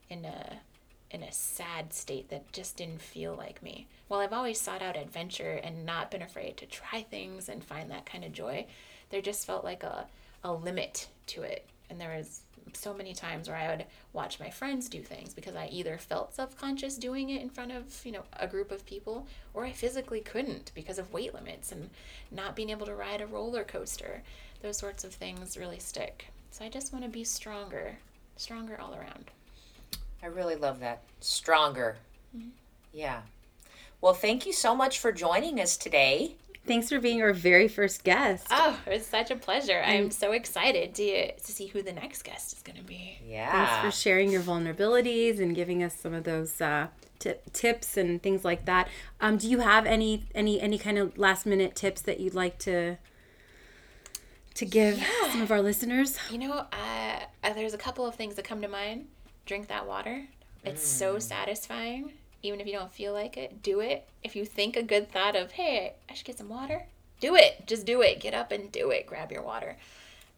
in 0.10 0.26
a 0.26 0.60
in 1.12 1.24
a 1.24 1.32
sad 1.32 1.94
state 1.94 2.30
that 2.30 2.52
just 2.52 2.78
didn't 2.78 3.02
feel 3.02 3.36
like 3.36 3.62
me. 3.62 3.88
While 4.08 4.22
I've 4.22 4.34
always 4.34 4.60
sought 4.60 4.82
out 4.82 4.98
adventure 4.98 5.60
and 5.64 5.86
not 5.86 6.10
been 6.10 6.24
afraid 6.24 6.58
to 6.58 6.66
try 6.66 7.04
things 7.04 7.50
and 7.50 7.64
find 7.64 7.92
that 7.92 8.06
kind 8.08 8.24
of 8.24 8.32
joy, 8.34 8.66
there 9.10 9.22
just 9.22 9.46
felt 9.46 9.64
like 9.64 9.84
a 9.84 10.08
a 10.44 10.54
limit 10.54 11.08
to 11.28 11.44
it. 11.44 11.68
And 11.90 12.02
there 12.02 12.18
was 12.18 12.42
so 12.74 12.94
many 12.94 13.14
times 13.14 13.48
where 13.48 13.58
I 13.58 13.70
would 13.70 13.86
watch 14.14 14.40
my 14.40 14.50
friends 14.50 14.90
do 14.90 15.02
things 15.02 15.34
because 15.34 15.56
I 15.56 15.68
either 15.72 15.98
felt 15.98 16.34
self-conscious 16.34 16.98
doing 16.98 17.30
it 17.30 17.42
in 17.42 17.50
front 17.50 17.72
of, 17.72 18.02
you 18.06 18.12
know, 18.12 18.24
a 18.40 18.48
group 18.48 18.72
of 18.72 18.86
people 18.86 19.28
or 19.54 19.66
I 19.66 19.72
physically 19.72 20.22
couldn't 20.22 20.72
because 20.74 20.98
of 20.98 21.14
weight 21.14 21.34
limits 21.34 21.72
and 21.72 21.90
not 22.32 22.56
being 22.56 22.70
able 22.70 22.86
to 22.86 22.96
ride 22.96 23.22
a 23.22 23.28
roller 23.28 23.64
coaster. 23.64 24.24
Those 24.62 24.78
sorts 24.78 25.04
of 25.04 25.14
things 25.14 25.58
really 25.58 25.80
stick. 25.80 26.28
So 26.52 26.64
I 26.64 26.70
just 26.70 26.94
want 26.94 27.04
to 27.04 27.10
be 27.10 27.24
stronger, 27.24 27.98
stronger 28.38 28.80
all 28.80 28.94
around. 28.94 29.32
I 30.22 30.28
really 30.28 30.56
love 30.56 30.80
that. 30.80 31.02
Stronger. 31.20 31.98
Mm-hmm. 32.36 32.50
Yeah. 32.94 33.22
Well, 34.00 34.14
thank 34.14 34.46
you 34.46 34.54
so 34.54 34.76
much 34.76 35.00
for 35.00 35.12
joining 35.12 35.60
us 35.60 35.78
today. 35.78 36.36
Thanks 36.66 36.90
for 36.90 37.00
being 37.00 37.22
our 37.22 37.34
very 37.34 37.68
first 37.68 38.04
guest 38.04 38.48
Oh, 38.52 38.80
it's 38.88 39.08
such 39.08 39.32
a 39.32 39.36
pleasure. 39.36 39.82
I'm 39.86 40.12
so 40.12 40.32
excited 40.32 40.96
to 40.96 41.32
to 41.34 41.52
see 41.52 41.68
who 41.68 41.82
the 41.82 41.94
next 41.94 42.24
guest 42.24 42.54
is 42.54 42.62
going 42.62 42.78
to 42.78 42.84
be. 42.84 43.20
Yeah. 43.26 43.52
Thanks 43.52 43.86
for 43.86 44.02
sharing 44.02 44.32
your 44.32 44.42
vulnerabilities 44.42 45.40
and 45.40 45.56
giving 45.56 45.84
us 45.84 45.96
some 46.00 46.14
of 46.14 46.24
those 46.24 46.60
uh, 46.62 46.88
tip, 47.20 47.52
tips 47.54 47.98
and 47.98 48.22
things 48.22 48.44
like 48.46 48.66
that. 48.66 48.88
Um, 49.22 49.38
do 49.38 49.50
you 49.50 49.60
have 49.60 49.86
any 49.86 50.24
any 50.34 50.60
any 50.62 50.78
kind 50.78 50.98
of 50.98 51.18
last 51.18 51.46
minute 51.46 51.76
tips 51.76 52.02
that 52.02 52.20
you'd 52.20 52.36
like 52.36 52.58
to 52.60 52.98
to 54.56 54.66
give 54.66 55.04
some 55.32 55.42
of 55.42 55.52
our 55.52 55.62
listeners? 55.62 56.18
You 56.30 56.38
know, 56.40 56.54
uh, 56.72 57.20
uh, 57.44 57.54
there's 57.54 57.74
a 57.74 57.78
couple 57.78 58.06
of 58.06 58.16
things 58.16 58.36
that 58.36 58.46
come 58.46 58.62
to 58.62 58.68
mind. 58.68 59.08
Drink 59.46 59.68
that 59.68 59.88
water. 59.88 60.28
It's 60.64 60.86
so 60.86 61.20
satisfying. 61.20 62.14
Even 62.44 62.60
if 62.62 62.68
you 62.68 62.74
don't 62.74 62.92
feel 62.92 63.14
like 63.14 63.38
it, 63.38 63.64
do 63.64 63.80
it. 63.80 64.08
If 64.22 64.36
you 64.36 64.46
think 64.46 64.76
a 64.76 64.84
good 64.84 65.12
thought 65.12 65.36
of, 65.36 65.54
hey, 65.54 65.94
I 66.10 66.14
should 66.14 66.28
get 66.28 66.38
some 66.38 66.50
water, 66.50 66.84
do 67.20 67.36
it. 67.36 67.66
Just 67.66 67.86
do 67.86 68.02
it. 68.02 68.20
Get 68.20 68.34
up 68.34 68.52
and 68.52 68.72
do 68.72 68.92
it. 68.92 69.08
Grab 69.08 69.32
your 69.32 69.42
water. 69.42 69.78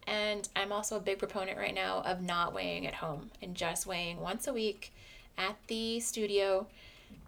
And 0.06 0.48
I'm 0.54 0.70
also 0.70 0.96
a 0.96 1.00
big 1.00 1.18
proponent 1.18 1.58
right 1.58 1.74
now 1.74 2.00
of 2.02 2.22
not 2.22 2.54
weighing 2.54 2.86
at 2.86 2.94
home 2.94 3.30
and 3.42 3.56
just 3.56 3.86
weighing 3.86 4.20
once 4.20 4.46
a 4.46 4.52
week 4.52 4.92
at 5.36 5.56
the 5.66 5.98
studio 5.98 6.68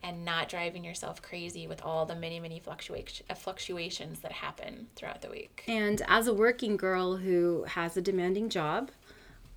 and 0.02 0.24
not 0.24 0.48
driving 0.48 0.84
yourself 0.84 1.20
crazy 1.20 1.66
with 1.66 1.84
all 1.84 2.06
the 2.06 2.14
many, 2.14 2.38
many 2.38 2.60
fluctuation, 2.60 3.26
uh, 3.28 3.34
fluctuations 3.34 4.20
that 4.20 4.30
happen 4.30 4.86
throughout 4.94 5.22
the 5.22 5.28
week. 5.28 5.64
And 5.66 6.02
as 6.06 6.28
a 6.28 6.34
working 6.34 6.76
girl 6.76 7.16
who 7.16 7.64
has 7.64 7.96
a 7.96 8.00
demanding 8.00 8.48
job, 8.48 8.90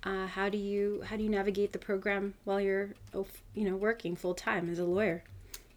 uh, 0.04 0.26
how 0.26 0.48
do 0.48 0.58
you 0.58 1.02
how 1.06 1.16
do 1.16 1.22
you 1.22 1.30
navigate 1.30 1.72
the 1.72 1.78
program 1.78 2.34
while 2.44 2.60
you're 2.60 2.90
oh, 3.14 3.26
you 3.54 3.68
know 3.68 3.76
working 3.76 4.16
full 4.16 4.34
time 4.34 4.68
as 4.68 4.78
a 4.78 4.84
lawyer? 4.84 5.22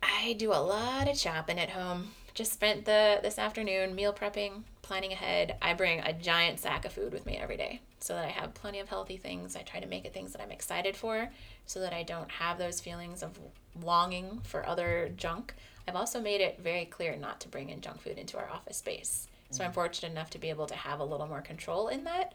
I 0.01 0.33
do 0.33 0.51
a 0.51 0.61
lot 0.61 1.09
of 1.09 1.17
shopping 1.17 1.59
at 1.59 1.69
home. 1.69 2.09
Just 2.33 2.53
spent 2.53 2.85
the 2.85 3.19
this 3.21 3.37
afternoon 3.37 3.95
meal 3.95 4.13
prepping, 4.13 4.63
planning 4.81 5.11
ahead. 5.11 5.57
I 5.61 5.73
bring 5.73 5.99
a 5.99 6.13
giant 6.13 6.59
sack 6.59 6.85
of 6.85 6.91
food 6.91 7.13
with 7.13 7.25
me 7.25 7.37
every 7.37 7.57
day 7.57 7.81
so 7.99 8.13
that 8.13 8.25
I 8.25 8.29
have 8.29 8.53
plenty 8.53 8.79
of 8.79 8.89
healthy 8.89 9.17
things. 9.17 9.55
I 9.55 9.61
try 9.61 9.79
to 9.79 9.87
make 9.87 10.05
it 10.05 10.13
things 10.13 10.31
that 10.33 10.41
I'm 10.41 10.51
excited 10.51 10.95
for 10.95 11.29
so 11.65 11.79
that 11.79 11.93
I 11.93 12.03
don't 12.03 12.29
have 12.29 12.57
those 12.57 12.81
feelings 12.81 13.23
of 13.23 13.39
longing 13.81 14.41
for 14.43 14.67
other 14.67 15.11
junk. 15.15 15.53
I've 15.87 15.95
also 15.95 16.19
made 16.19 16.41
it 16.41 16.59
very 16.59 16.85
clear 16.85 17.15
not 17.15 17.39
to 17.41 17.47
bring 17.47 17.69
in 17.69 17.81
junk 17.81 18.01
food 18.01 18.17
into 18.17 18.37
our 18.37 18.49
office 18.49 18.77
space. 18.77 19.27
So 19.51 19.63
I'm 19.63 19.71
fortunate 19.71 20.11
enough 20.11 20.31
to 20.31 20.39
be 20.39 20.49
able 20.49 20.65
to 20.65 20.75
have 20.75 20.99
a 20.99 21.05
little 21.05 21.27
more 21.27 21.41
control 21.41 21.87
in 21.87 22.03
that, 22.05 22.33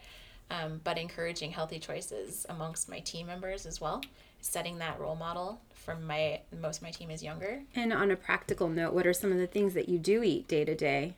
um, 0.50 0.80
but 0.84 0.98
encouraging 0.98 1.50
healthy 1.52 1.78
choices 1.78 2.46
amongst 2.48 2.88
my 2.88 3.00
team 3.00 3.26
members 3.26 3.66
as 3.66 3.80
well. 3.80 4.02
Setting 4.40 4.78
that 4.78 4.98
role 4.98 5.16
model 5.16 5.60
for 5.74 5.96
my 5.96 6.40
most 6.60 6.78
of 6.78 6.82
my 6.82 6.90
team 6.90 7.10
is 7.10 7.22
younger. 7.22 7.62
And 7.74 7.92
on 7.92 8.10
a 8.10 8.16
practical 8.16 8.68
note, 8.68 8.94
what 8.94 9.06
are 9.06 9.12
some 9.12 9.32
of 9.32 9.38
the 9.38 9.46
things 9.46 9.74
that 9.74 9.88
you 9.88 9.98
do 9.98 10.22
eat 10.22 10.48
day 10.48 10.64
to 10.64 10.74
day? 10.74 11.14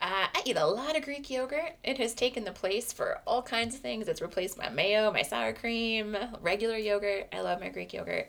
Uh, 0.00 0.26
I 0.32 0.42
eat 0.44 0.56
a 0.56 0.66
lot 0.66 0.96
of 0.96 1.04
Greek 1.04 1.28
yogurt. 1.28 1.76
It 1.82 1.98
has 1.98 2.14
taken 2.14 2.44
the 2.44 2.52
place 2.52 2.92
for 2.92 3.20
all 3.26 3.42
kinds 3.42 3.74
of 3.74 3.80
things. 3.80 4.06
It's 4.06 4.22
replaced 4.22 4.56
my 4.56 4.68
mayo, 4.68 5.12
my 5.12 5.22
sour 5.22 5.52
cream, 5.52 6.16
regular 6.40 6.76
yogurt. 6.76 7.28
I 7.32 7.40
love 7.40 7.60
my 7.60 7.68
Greek 7.68 7.92
yogurt. 7.92 8.28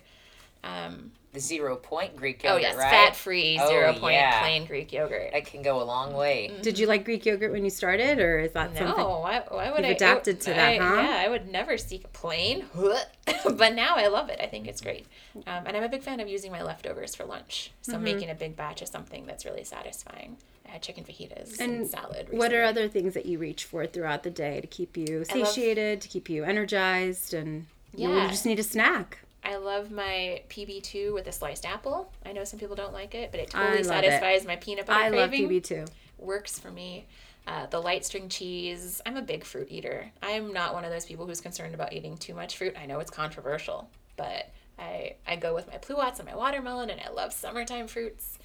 Um, 0.63 1.11
The 1.33 1.39
zero 1.39 1.75
point 1.75 2.15
Greek 2.15 2.43
yogurt. 2.43 2.57
oh 2.57 2.57
yogurt, 2.61 2.77
yes, 2.77 2.77
right? 2.77 2.89
fat 3.07 3.15
free, 3.15 3.57
Oh, 3.61 3.69
zero 3.69 3.93
point 3.93 4.15
yeah. 4.15 4.39
plain 4.41 4.65
Greek 4.65 4.91
yogurt. 4.91 5.31
That 5.31 5.45
can 5.45 5.61
go 5.61 5.81
a 5.81 5.85
long 5.85 6.13
way. 6.13 6.51
Did 6.61 6.77
you 6.79 6.87
like 6.87 7.05
Greek 7.05 7.25
yogurt 7.25 7.51
when 7.51 7.63
you 7.63 7.69
started, 7.69 8.19
or 8.19 8.39
is 8.39 8.51
that 8.53 8.75
something? 8.75 8.97
No, 8.97 9.19
why, 9.19 9.43
why 9.47 9.69
would 9.69 9.79
You've 9.81 9.85
I? 9.89 9.91
adapted 9.91 10.41
to 10.41 10.49
that, 10.49 10.81
I- 10.81 10.83
huh? 10.83 10.95
Yeah, 11.01 11.23
I 11.25 11.29
would 11.29 11.47
never 11.49 11.77
seek 11.77 12.03
a 12.05 12.07
plain, 12.09 12.65
but 12.75 13.73
now 13.75 13.95
I 13.95 14.07
love 14.07 14.29
it. 14.29 14.39
I 14.41 14.47
think 14.47 14.67
it's 14.67 14.81
great, 14.81 15.05
um, 15.47 15.63
and 15.65 15.77
I'm 15.77 15.83
a 15.83 15.89
big 15.89 16.01
fan 16.03 16.19
of 16.19 16.27
using 16.27 16.51
my 16.51 16.61
leftovers 16.63 17.15
for 17.15 17.25
lunch. 17.25 17.71
So 17.83 17.93
Mm-hmm. 17.93 18.03
making 18.03 18.29
a 18.31 18.35
big 18.35 18.55
batch 18.55 18.81
of 18.81 18.87
something 18.87 19.25
that's 19.25 19.45
really 19.45 19.63
satisfying. 19.63 20.37
I 20.67 20.71
had 20.73 20.81
chicken 20.83 21.03
fajitas 21.03 21.59
and, 21.59 21.73
And 21.77 21.87
salad. 21.87 22.27
What 22.31 22.53
are 22.53 22.63
other 22.63 22.87
things 22.87 23.13
that 23.15 23.25
you 23.25 23.39
reach 23.39 23.65
for 23.65 23.87
throughout 23.87 24.21
the 24.23 24.29
day 24.29 24.61
to 24.61 24.67
keep 24.67 24.95
you 24.97 25.19
love- 25.19 25.27
satiated, 25.27 26.01
to 26.01 26.07
keep 26.07 26.29
you 26.29 26.43
energized, 26.43 27.33
and 27.33 27.65
you, 27.95 28.07
know, 28.07 28.23
you 28.23 28.29
just 28.29 28.45
need 28.45 28.59
a 28.59 28.63
snack? 28.63 29.19
I 29.43 29.55
love 29.55 29.91
my 29.91 30.41
PB2 30.49 31.13
with 31.13 31.27
a 31.27 31.31
sliced 31.31 31.65
apple. 31.65 32.11
I 32.25 32.33
know 32.33 32.43
some 32.43 32.59
people 32.59 32.75
don't 32.75 32.93
like 32.93 33.15
it, 33.15 33.31
but 33.31 33.39
it 33.39 33.49
totally 33.49 33.77
love 33.77 33.79
it. 33.79 33.85
satisfies 33.85 34.45
my 34.45 34.57
peanut 34.57 34.85
butter 34.85 34.99
I 34.99 35.09
love 35.09 35.29
craving. 35.29 35.49
PB 35.49 35.63
too. 35.63 35.85
works 36.17 36.59
for 36.59 36.71
me. 36.71 37.05
Uh, 37.47 37.65
the 37.67 37.79
light 37.79 38.05
string 38.05 38.29
cheese. 38.29 39.01
I'm 39.05 39.17
a 39.17 39.21
big 39.21 39.43
fruit 39.43 39.67
eater. 39.71 40.11
I'm 40.21 40.53
not 40.53 40.73
one 40.73 40.85
of 40.85 40.91
those 40.91 41.05
people 41.05 41.25
who's 41.25 41.41
concerned 41.41 41.73
about 41.73 41.93
eating 41.93 42.17
too 42.17 42.33
much 42.33 42.57
fruit. 42.57 42.75
I 42.79 42.85
know 42.85 42.99
it's 42.99 43.11
controversial, 43.11 43.89
but 44.17 44.51
I 44.77 45.15
I 45.27 45.35
go 45.35 45.55
with 45.55 45.67
my 45.67 45.77
pluots 45.77 46.19
and 46.19 46.27
my 46.27 46.35
watermelon, 46.35 46.89
and 46.89 47.01
I 47.01 47.09
love 47.09 47.33
summertime 47.33 47.87
fruits. 47.87 48.38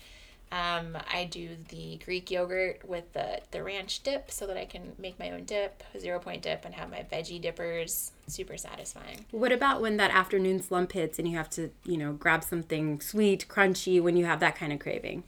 Um, 0.55 0.97
I 1.13 1.25
do 1.25 1.57
the 1.69 1.99
Greek 2.05 2.31
yogurt 2.31 2.89
with 2.89 3.13
the, 3.13 3.41
the 3.51 3.65
ranch 3.65 4.05
dip 4.05 4.31
so 4.31 4.47
that 4.47 4.57
I 4.57 4.67
can 4.67 4.93
make 4.99 5.19
my 5.19 5.33
own 5.33 5.45
dip, 5.45 5.83
zero 5.99 6.21
point 6.21 6.43
dip, 6.43 6.65
and 6.65 6.77
have 6.77 6.91
my 6.93 7.05
veggie 7.11 7.41
dippers. 7.41 8.13
Super 8.29 8.57
satisfying. 8.57 9.25
What 9.33 9.51
about 9.51 9.81
when 9.83 9.97
that 9.97 10.13
afternoon 10.13 10.63
slump 10.63 10.93
hits 10.93 11.19
and 11.19 11.29
you 11.29 11.37
have 11.37 11.51
to, 11.51 11.71
you 11.85 11.97
know, 11.97 12.13
grab 12.13 12.45
something 12.45 13.01
sweet, 13.01 13.47
crunchy 13.49 14.01
when 14.01 14.17
you 14.17 14.27
have 14.27 14.39
that 14.41 14.55
kind 14.55 14.73
of 14.73 14.79
craving? 14.79 15.25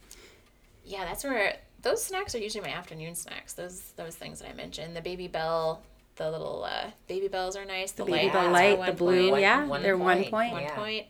Yeah, 0.85 1.03
that's 1.03 1.25
where 1.25 1.57
those 1.81 2.01
snacks 2.01 2.33
are 2.33 2.39
usually 2.39 2.63
my 2.63 2.73
afternoon 2.73 3.13
snacks. 3.15 3.51
Those 3.51 3.81
those 3.97 4.15
things 4.15 4.39
that 4.39 4.49
I 4.49 4.53
mentioned, 4.53 4.95
the 4.95 5.01
Babybel, 5.01 5.79
the 6.15 6.31
little 6.31 6.63
uh, 6.63 6.91
Babybels 7.09 7.57
are 7.57 7.65
nice. 7.65 7.91
The, 7.91 8.05
Baby 8.05 8.27
light, 8.27 8.33
Bell 8.33 8.51
Light, 8.51 8.85
the 8.85 8.93
blue, 8.93 9.31
point, 9.31 9.41
yeah, 9.41 9.65
one 9.65 9.83
they're 9.83 9.97
one 9.97 10.19
point. 10.19 10.31
point. 10.31 10.53
One 10.53 10.61
Yeah. 10.63 10.75
point. 10.75 11.05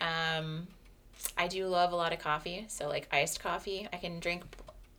Um, 0.00 0.66
I 1.36 1.48
do 1.48 1.66
love 1.66 1.92
a 1.92 1.96
lot 1.96 2.12
of 2.12 2.18
coffee. 2.18 2.64
So 2.68 2.88
like 2.88 3.08
iced 3.12 3.40
coffee, 3.40 3.88
I 3.92 3.96
can 3.96 4.20
drink 4.20 4.44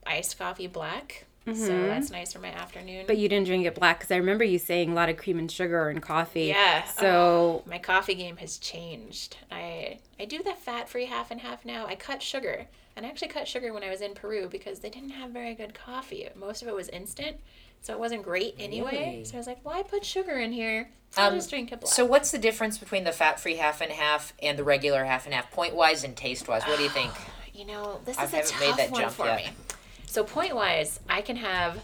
iced 0.05 0.37
coffee 0.37 0.67
black. 0.67 1.25
So 1.53 1.67
that's 1.67 2.09
nice 2.09 2.33
for 2.33 2.39
my 2.39 2.47
afternoon. 2.47 3.01
Mm-hmm. 3.01 3.07
But 3.07 3.19
you 3.19 3.29
didn't 3.29 3.45
drink 3.45 3.67
it 3.67 3.75
black 3.75 3.99
because 3.99 4.09
I 4.09 4.15
remember 4.17 4.43
you 4.43 4.57
saying 4.57 4.91
a 4.91 4.95
lot 4.95 5.09
of 5.09 5.17
cream 5.17 5.37
and 5.37 5.51
sugar 5.51 5.91
in 5.91 6.01
coffee. 6.01 6.45
Yeah. 6.45 6.83
So 6.85 7.61
my 7.67 7.77
coffee 7.77 8.15
game 8.15 8.37
has 8.37 8.57
changed. 8.57 9.37
I 9.51 9.99
I 10.19 10.25
do 10.25 10.41
the 10.41 10.53
fat 10.53 10.89
free 10.89 11.05
half 11.05 11.29
and 11.29 11.41
half 11.41 11.63
now. 11.63 11.85
I 11.85 11.93
cut 11.93 12.23
sugar. 12.23 12.65
And 12.95 13.05
I 13.05 13.09
actually 13.09 13.27
cut 13.27 13.47
sugar 13.47 13.73
when 13.73 13.83
I 13.83 13.89
was 13.89 14.01
in 14.01 14.13
Peru 14.13 14.47
because 14.49 14.79
they 14.79 14.89
didn't 14.89 15.09
have 15.09 15.31
very 15.31 15.53
good 15.53 15.73
coffee. 15.73 16.27
Most 16.35 16.61
of 16.61 16.67
it 16.67 16.75
was 16.75 16.87
instant. 16.89 17.37
So 17.81 17.93
it 17.93 17.99
wasn't 17.99 18.23
great 18.23 18.55
anyway. 18.57 18.91
Really? 19.15 19.25
So 19.25 19.35
I 19.35 19.37
was 19.37 19.47
like, 19.47 19.59
why 19.63 19.83
put 19.83 20.03
sugar 20.05 20.37
in 20.39 20.51
here? 20.51 20.89
I'll 21.17 21.29
Um, 21.29 21.35
just 21.35 21.49
drink 21.49 21.71
it 21.71 21.81
black. 21.81 21.93
So 21.93 22.03
what's 22.05 22.31
the 22.31 22.37
difference 22.37 22.77
between 22.77 23.03
the 23.03 23.11
fat-free 23.11 23.57
half 23.57 23.81
and 23.81 23.91
half 23.91 24.33
and 24.41 24.57
the 24.57 24.63
regular 24.63 25.03
half 25.05 25.25
and 25.25 25.33
half, 25.35 25.51
point-wise 25.51 26.03
and 26.03 26.15
taste-wise? 26.15 26.63
What 26.63 26.77
do 26.77 26.83
you 26.83 26.89
think? 26.89 27.11
you 27.53 27.65
know, 27.65 27.99
this 28.05 28.17
I 28.17 28.23
is 28.23 28.33
a 28.33 28.41
tough 28.41 28.59
made 28.59 28.75
that 28.77 28.91
one 28.91 29.01
jump 29.01 29.13
for 29.13 29.25
yet. 29.25 29.37
me. 29.45 29.51
So 30.07 30.23
point 30.23 30.55
wise, 30.55 30.99
I 31.09 31.21
can 31.21 31.35
have 31.35 31.83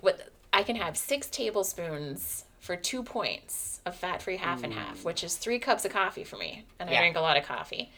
what 0.00 0.30
I 0.52 0.62
can 0.62 0.76
have 0.76 0.96
six 0.96 1.28
tablespoons 1.28 2.44
for 2.58 2.74
two 2.74 3.02
points 3.02 3.80
of 3.86 3.94
fat 3.94 4.22
free 4.22 4.38
half 4.38 4.64
and 4.64 4.72
half, 4.72 5.04
which 5.04 5.22
is 5.22 5.36
three 5.36 5.58
cups 5.58 5.84
of 5.84 5.92
coffee 5.92 6.24
for 6.24 6.36
me. 6.36 6.64
And 6.78 6.88
I 6.88 6.94
Yeah. 6.94 7.00
drink 7.00 7.16
a 7.16 7.20
lot 7.20 7.36
of 7.36 7.44
coffee. 7.44 7.92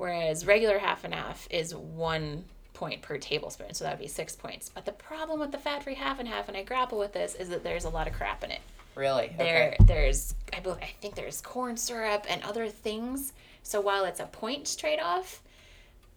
Whereas 0.00 0.46
regular 0.46 0.78
half 0.78 1.04
and 1.04 1.12
half 1.12 1.46
is 1.50 1.74
one 1.74 2.44
point 2.72 3.02
per 3.02 3.18
tablespoon. 3.18 3.74
So 3.74 3.84
that 3.84 3.98
would 3.98 4.02
be 4.02 4.08
six 4.08 4.34
points. 4.34 4.70
But 4.70 4.86
the 4.86 4.92
problem 4.92 5.38
with 5.38 5.52
the 5.52 5.58
fat 5.58 5.82
free 5.82 5.94
half 5.94 6.18
and 6.18 6.26
half, 6.26 6.48
and 6.48 6.56
I 6.56 6.62
grapple 6.62 6.98
with 6.98 7.12
this, 7.12 7.34
is 7.34 7.50
that 7.50 7.62
there's 7.62 7.84
a 7.84 7.90
lot 7.90 8.06
of 8.06 8.14
crap 8.14 8.42
in 8.42 8.50
it. 8.50 8.62
Really? 8.94 9.34
There, 9.36 9.74
Okay. 9.74 9.76
there's 9.84 10.34
I, 10.56 10.60
bel- 10.60 10.78
I 10.80 10.94
think 11.02 11.16
there's 11.16 11.42
corn 11.42 11.76
syrup 11.76 12.24
and 12.30 12.42
other 12.44 12.66
things. 12.66 13.34
So 13.62 13.78
while 13.82 14.06
it's 14.06 14.20
a 14.20 14.24
point 14.24 14.74
trade 14.78 15.00
off, 15.00 15.42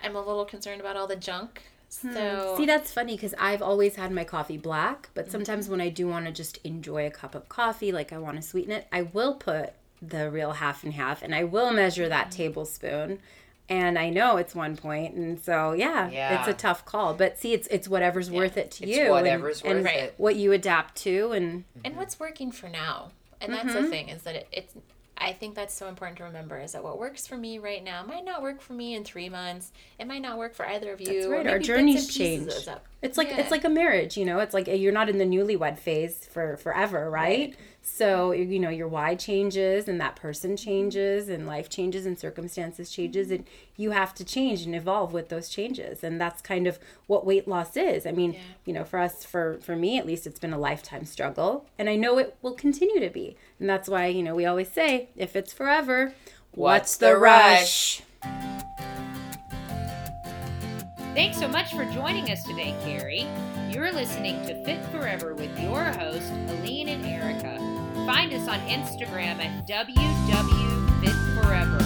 I'm 0.01 0.15
a 0.15 0.25
little 0.25 0.45
concerned 0.45 0.79
about 0.79 0.95
all 0.95 1.07
the 1.07 1.17
junk. 1.17 1.63
Hmm. 2.01 2.13
So 2.13 2.55
See, 2.55 2.65
that's 2.65 2.93
funny 2.93 3.17
because 3.17 3.33
I've 3.37 3.61
always 3.61 3.97
had 3.97 4.13
my 4.13 4.23
coffee 4.23 4.57
black, 4.57 5.09
but 5.13 5.25
mm-hmm. 5.25 5.31
sometimes 5.33 5.67
when 5.67 5.81
I 5.81 5.89
do 5.89 6.07
want 6.07 6.25
to 6.25 6.31
just 6.31 6.57
enjoy 6.63 7.05
a 7.05 7.11
cup 7.11 7.35
of 7.35 7.49
coffee, 7.49 7.91
like 7.91 8.13
I 8.13 8.17
want 8.17 8.37
to 8.37 8.41
sweeten 8.41 8.71
it, 8.71 8.87
I 8.93 9.01
will 9.01 9.33
put 9.33 9.73
the 10.01 10.31
real 10.31 10.53
half 10.53 10.85
and 10.85 10.93
half 10.93 11.21
and 11.21 11.35
I 11.35 11.43
will 11.43 11.73
measure 11.73 12.07
that 12.07 12.27
mm. 12.27 12.31
tablespoon. 12.31 13.19
And 13.69 13.97
I 13.97 14.09
know 14.09 14.35
it's 14.37 14.53
one 14.53 14.75
point, 14.75 15.15
and 15.15 15.39
so 15.39 15.71
yeah, 15.71 16.09
Yeah. 16.09 16.39
it's 16.39 16.47
a 16.49 16.53
tough 16.53 16.83
call. 16.85 17.13
But 17.13 17.39
see, 17.39 17.53
it's 17.53 17.67
it's 17.67 17.87
whatever's 17.87 18.29
worth 18.29 18.57
it 18.57 18.71
to 18.71 18.83
It's 18.83 18.95
you, 18.97 19.03
and- 19.03 19.11
whatever's 19.11 19.61
and, 19.61 19.83
worth 19.83 19.93
it. 19.93 20.13
what 20.17 20.35
you 20.35 20.51
adapt 20.51 20.95
to, 21.03 21.31
and 21.31 21.63
and 21.85 21.95
what's 21.95 22.19
working 22.19 22.51
for 22.51 22.67
now 22.69 23.11
and 23.41 23.51
that's 23.53 23.65
Mm-hmm. 23.73 23.83
the 23.83 23.89
thing 23.89 24.09
is 24.09 24.21
that 24.23 24.35
it, 24.35 24.47
it's 24.53 24.73
i 25.17 25.31
think 25.33 25.53
that's 25.53 25.73
so 25.73 25.87
important 25.89 26.17
to 26.17 26.23
remember 26.23 26.59
is 26.61 26.71
that 26.71 26.83
what 26.83 26.97
works 26.97 27.27
for 27.27 27.35
me 27.37 27.59
right 27.59 27.83
now 27.83 28.01
might 28.03 28.23
not 28.23 28.41
work 28.41 28.61
for 28.61 28.71
me 28.73 28.95
in 28.95 29.03
three 29.03 29.27
months 29.27 29.71
it 29.99 30.07
might 30.07 30.21
not 30.21 30.37
work 30.37 30.53
for 30.55 30.65
either 30.65 30.93
of 30.93 31.01
you 31.01 31.07
That's 31.21 31.27
right. 31.27 31.47
Our 31.47 31.59
journeys 31.59 32.07
change. 32.13 32.51
up. 32.69 32.85
It's 33.03 33.17
like 33.17 33.29
Yeah. 33.29 33.41
it's 33.41 33.51
like 33.51 33.65
a 33.65 33.69
marriage, 33.69 34.17
you 34.17 34.25
know. 34.25 34.39
It's 34.39 34.53
like 34.53 34.67
you're 34.67 34.93
not 34.93 35.09
in 35.09 35.17
the 35.19 35.25
newlywed 35.25 35.77
phase 35.77 36.25
for 36.31 36.57
forever, 36.57 37.09
right? 37.09 37.49
Right. 37.49 37.55
So 37.85 38.31
you 38.31 38.59
know 38.59 38.69
your 38.69 38.87
why 38.87 39.13
changes, 39.15 39.89
and 39.89 39.99
that 39.99 40.15
person 40.15 40.55
changes, 40.55 41.27
and 41.27 41.45
life 41.45 41.69
changes, 41.69 42.05
and 42.05 42.17
circumstances 42.17 42.89
changes, 42.89 43.27
mm-hmm. 43.27 43.35
and 43.35 43.45
you 43.75 43.91
have 43.91 44.13
to 44.15 44.23
change 44.23 44.61
and 44.65 44.73
evolve 44.73 45.11
with 45.11 45.27
those 45.27 45.49
changes, 45.49 46.01
and 46.01 46.19
that's 46.19 46.41
kind 46.41 46.65
of 46.65 46.79
what 47.07 47.25
weight 47.25 47.45
loss 47.45 47.75
is. 47.75 48.05
I 48.05 48.11
mean, 48.13 48.33
Yeah. 48.33 48.39
you 48.65 48.73
know, 48.73 48.85
for 48.85 48.99
us, 48.99 49.25
for 49.25 49.57
for 49.61 49.75
me 49.75 49.97
at 49.99 50.07
least, 50.07 50.25
it's 50.25 50.39
been 50.39 50.53
a 50.53 50.57
lifetime 50.57 51.03
struggle, 51.05 51.65
and 51.77 51.89
I 51.89 51.97
know 51.97 52.17
it 52.19 52.37
will 52.41 52.53
continue 52.53 53.01
to 53.01 53.09
be, 53.09 53.35
and 53.59 53.69
that's 53.69 53.89
why 53.89 54.07
you 54.07 54.23
know 54.23 54.33
we 54.33 54.45
always 54.45 54.71
say, 54.71 55.09
if 55.17 55.35
it's 55.35 55.51
forever, 55.51 56.13
What's 56.55 56.95
the 56.97 57.17
rush? 57.17 58.01
Thanks 61.13 61.37
so 61.37 61.47
much 61.47 61.75
for 61.75 61.85
joining 61.85 62.31
us 62.31 62.43
today, 62.43 62.73
Carrie. 62.83 63.27
You're 63.69 63.91
listening 63.91 64.43
to 64.47 64.55
Fit 64.63 64.83
Forever 64.85 65.35
with 65.35 65.59
your 65.59 65.83
host, 65.83 66.31
Aline 66.49 66.89
and 66.89 67.05
Erica. 67.05 67.59
Find 68.07 68.33
us 68.33 68.47
on 68.47 68.57
Instagram 68.61 69.37
at 69.37 69.67
www.fitforever. 69.67 71.82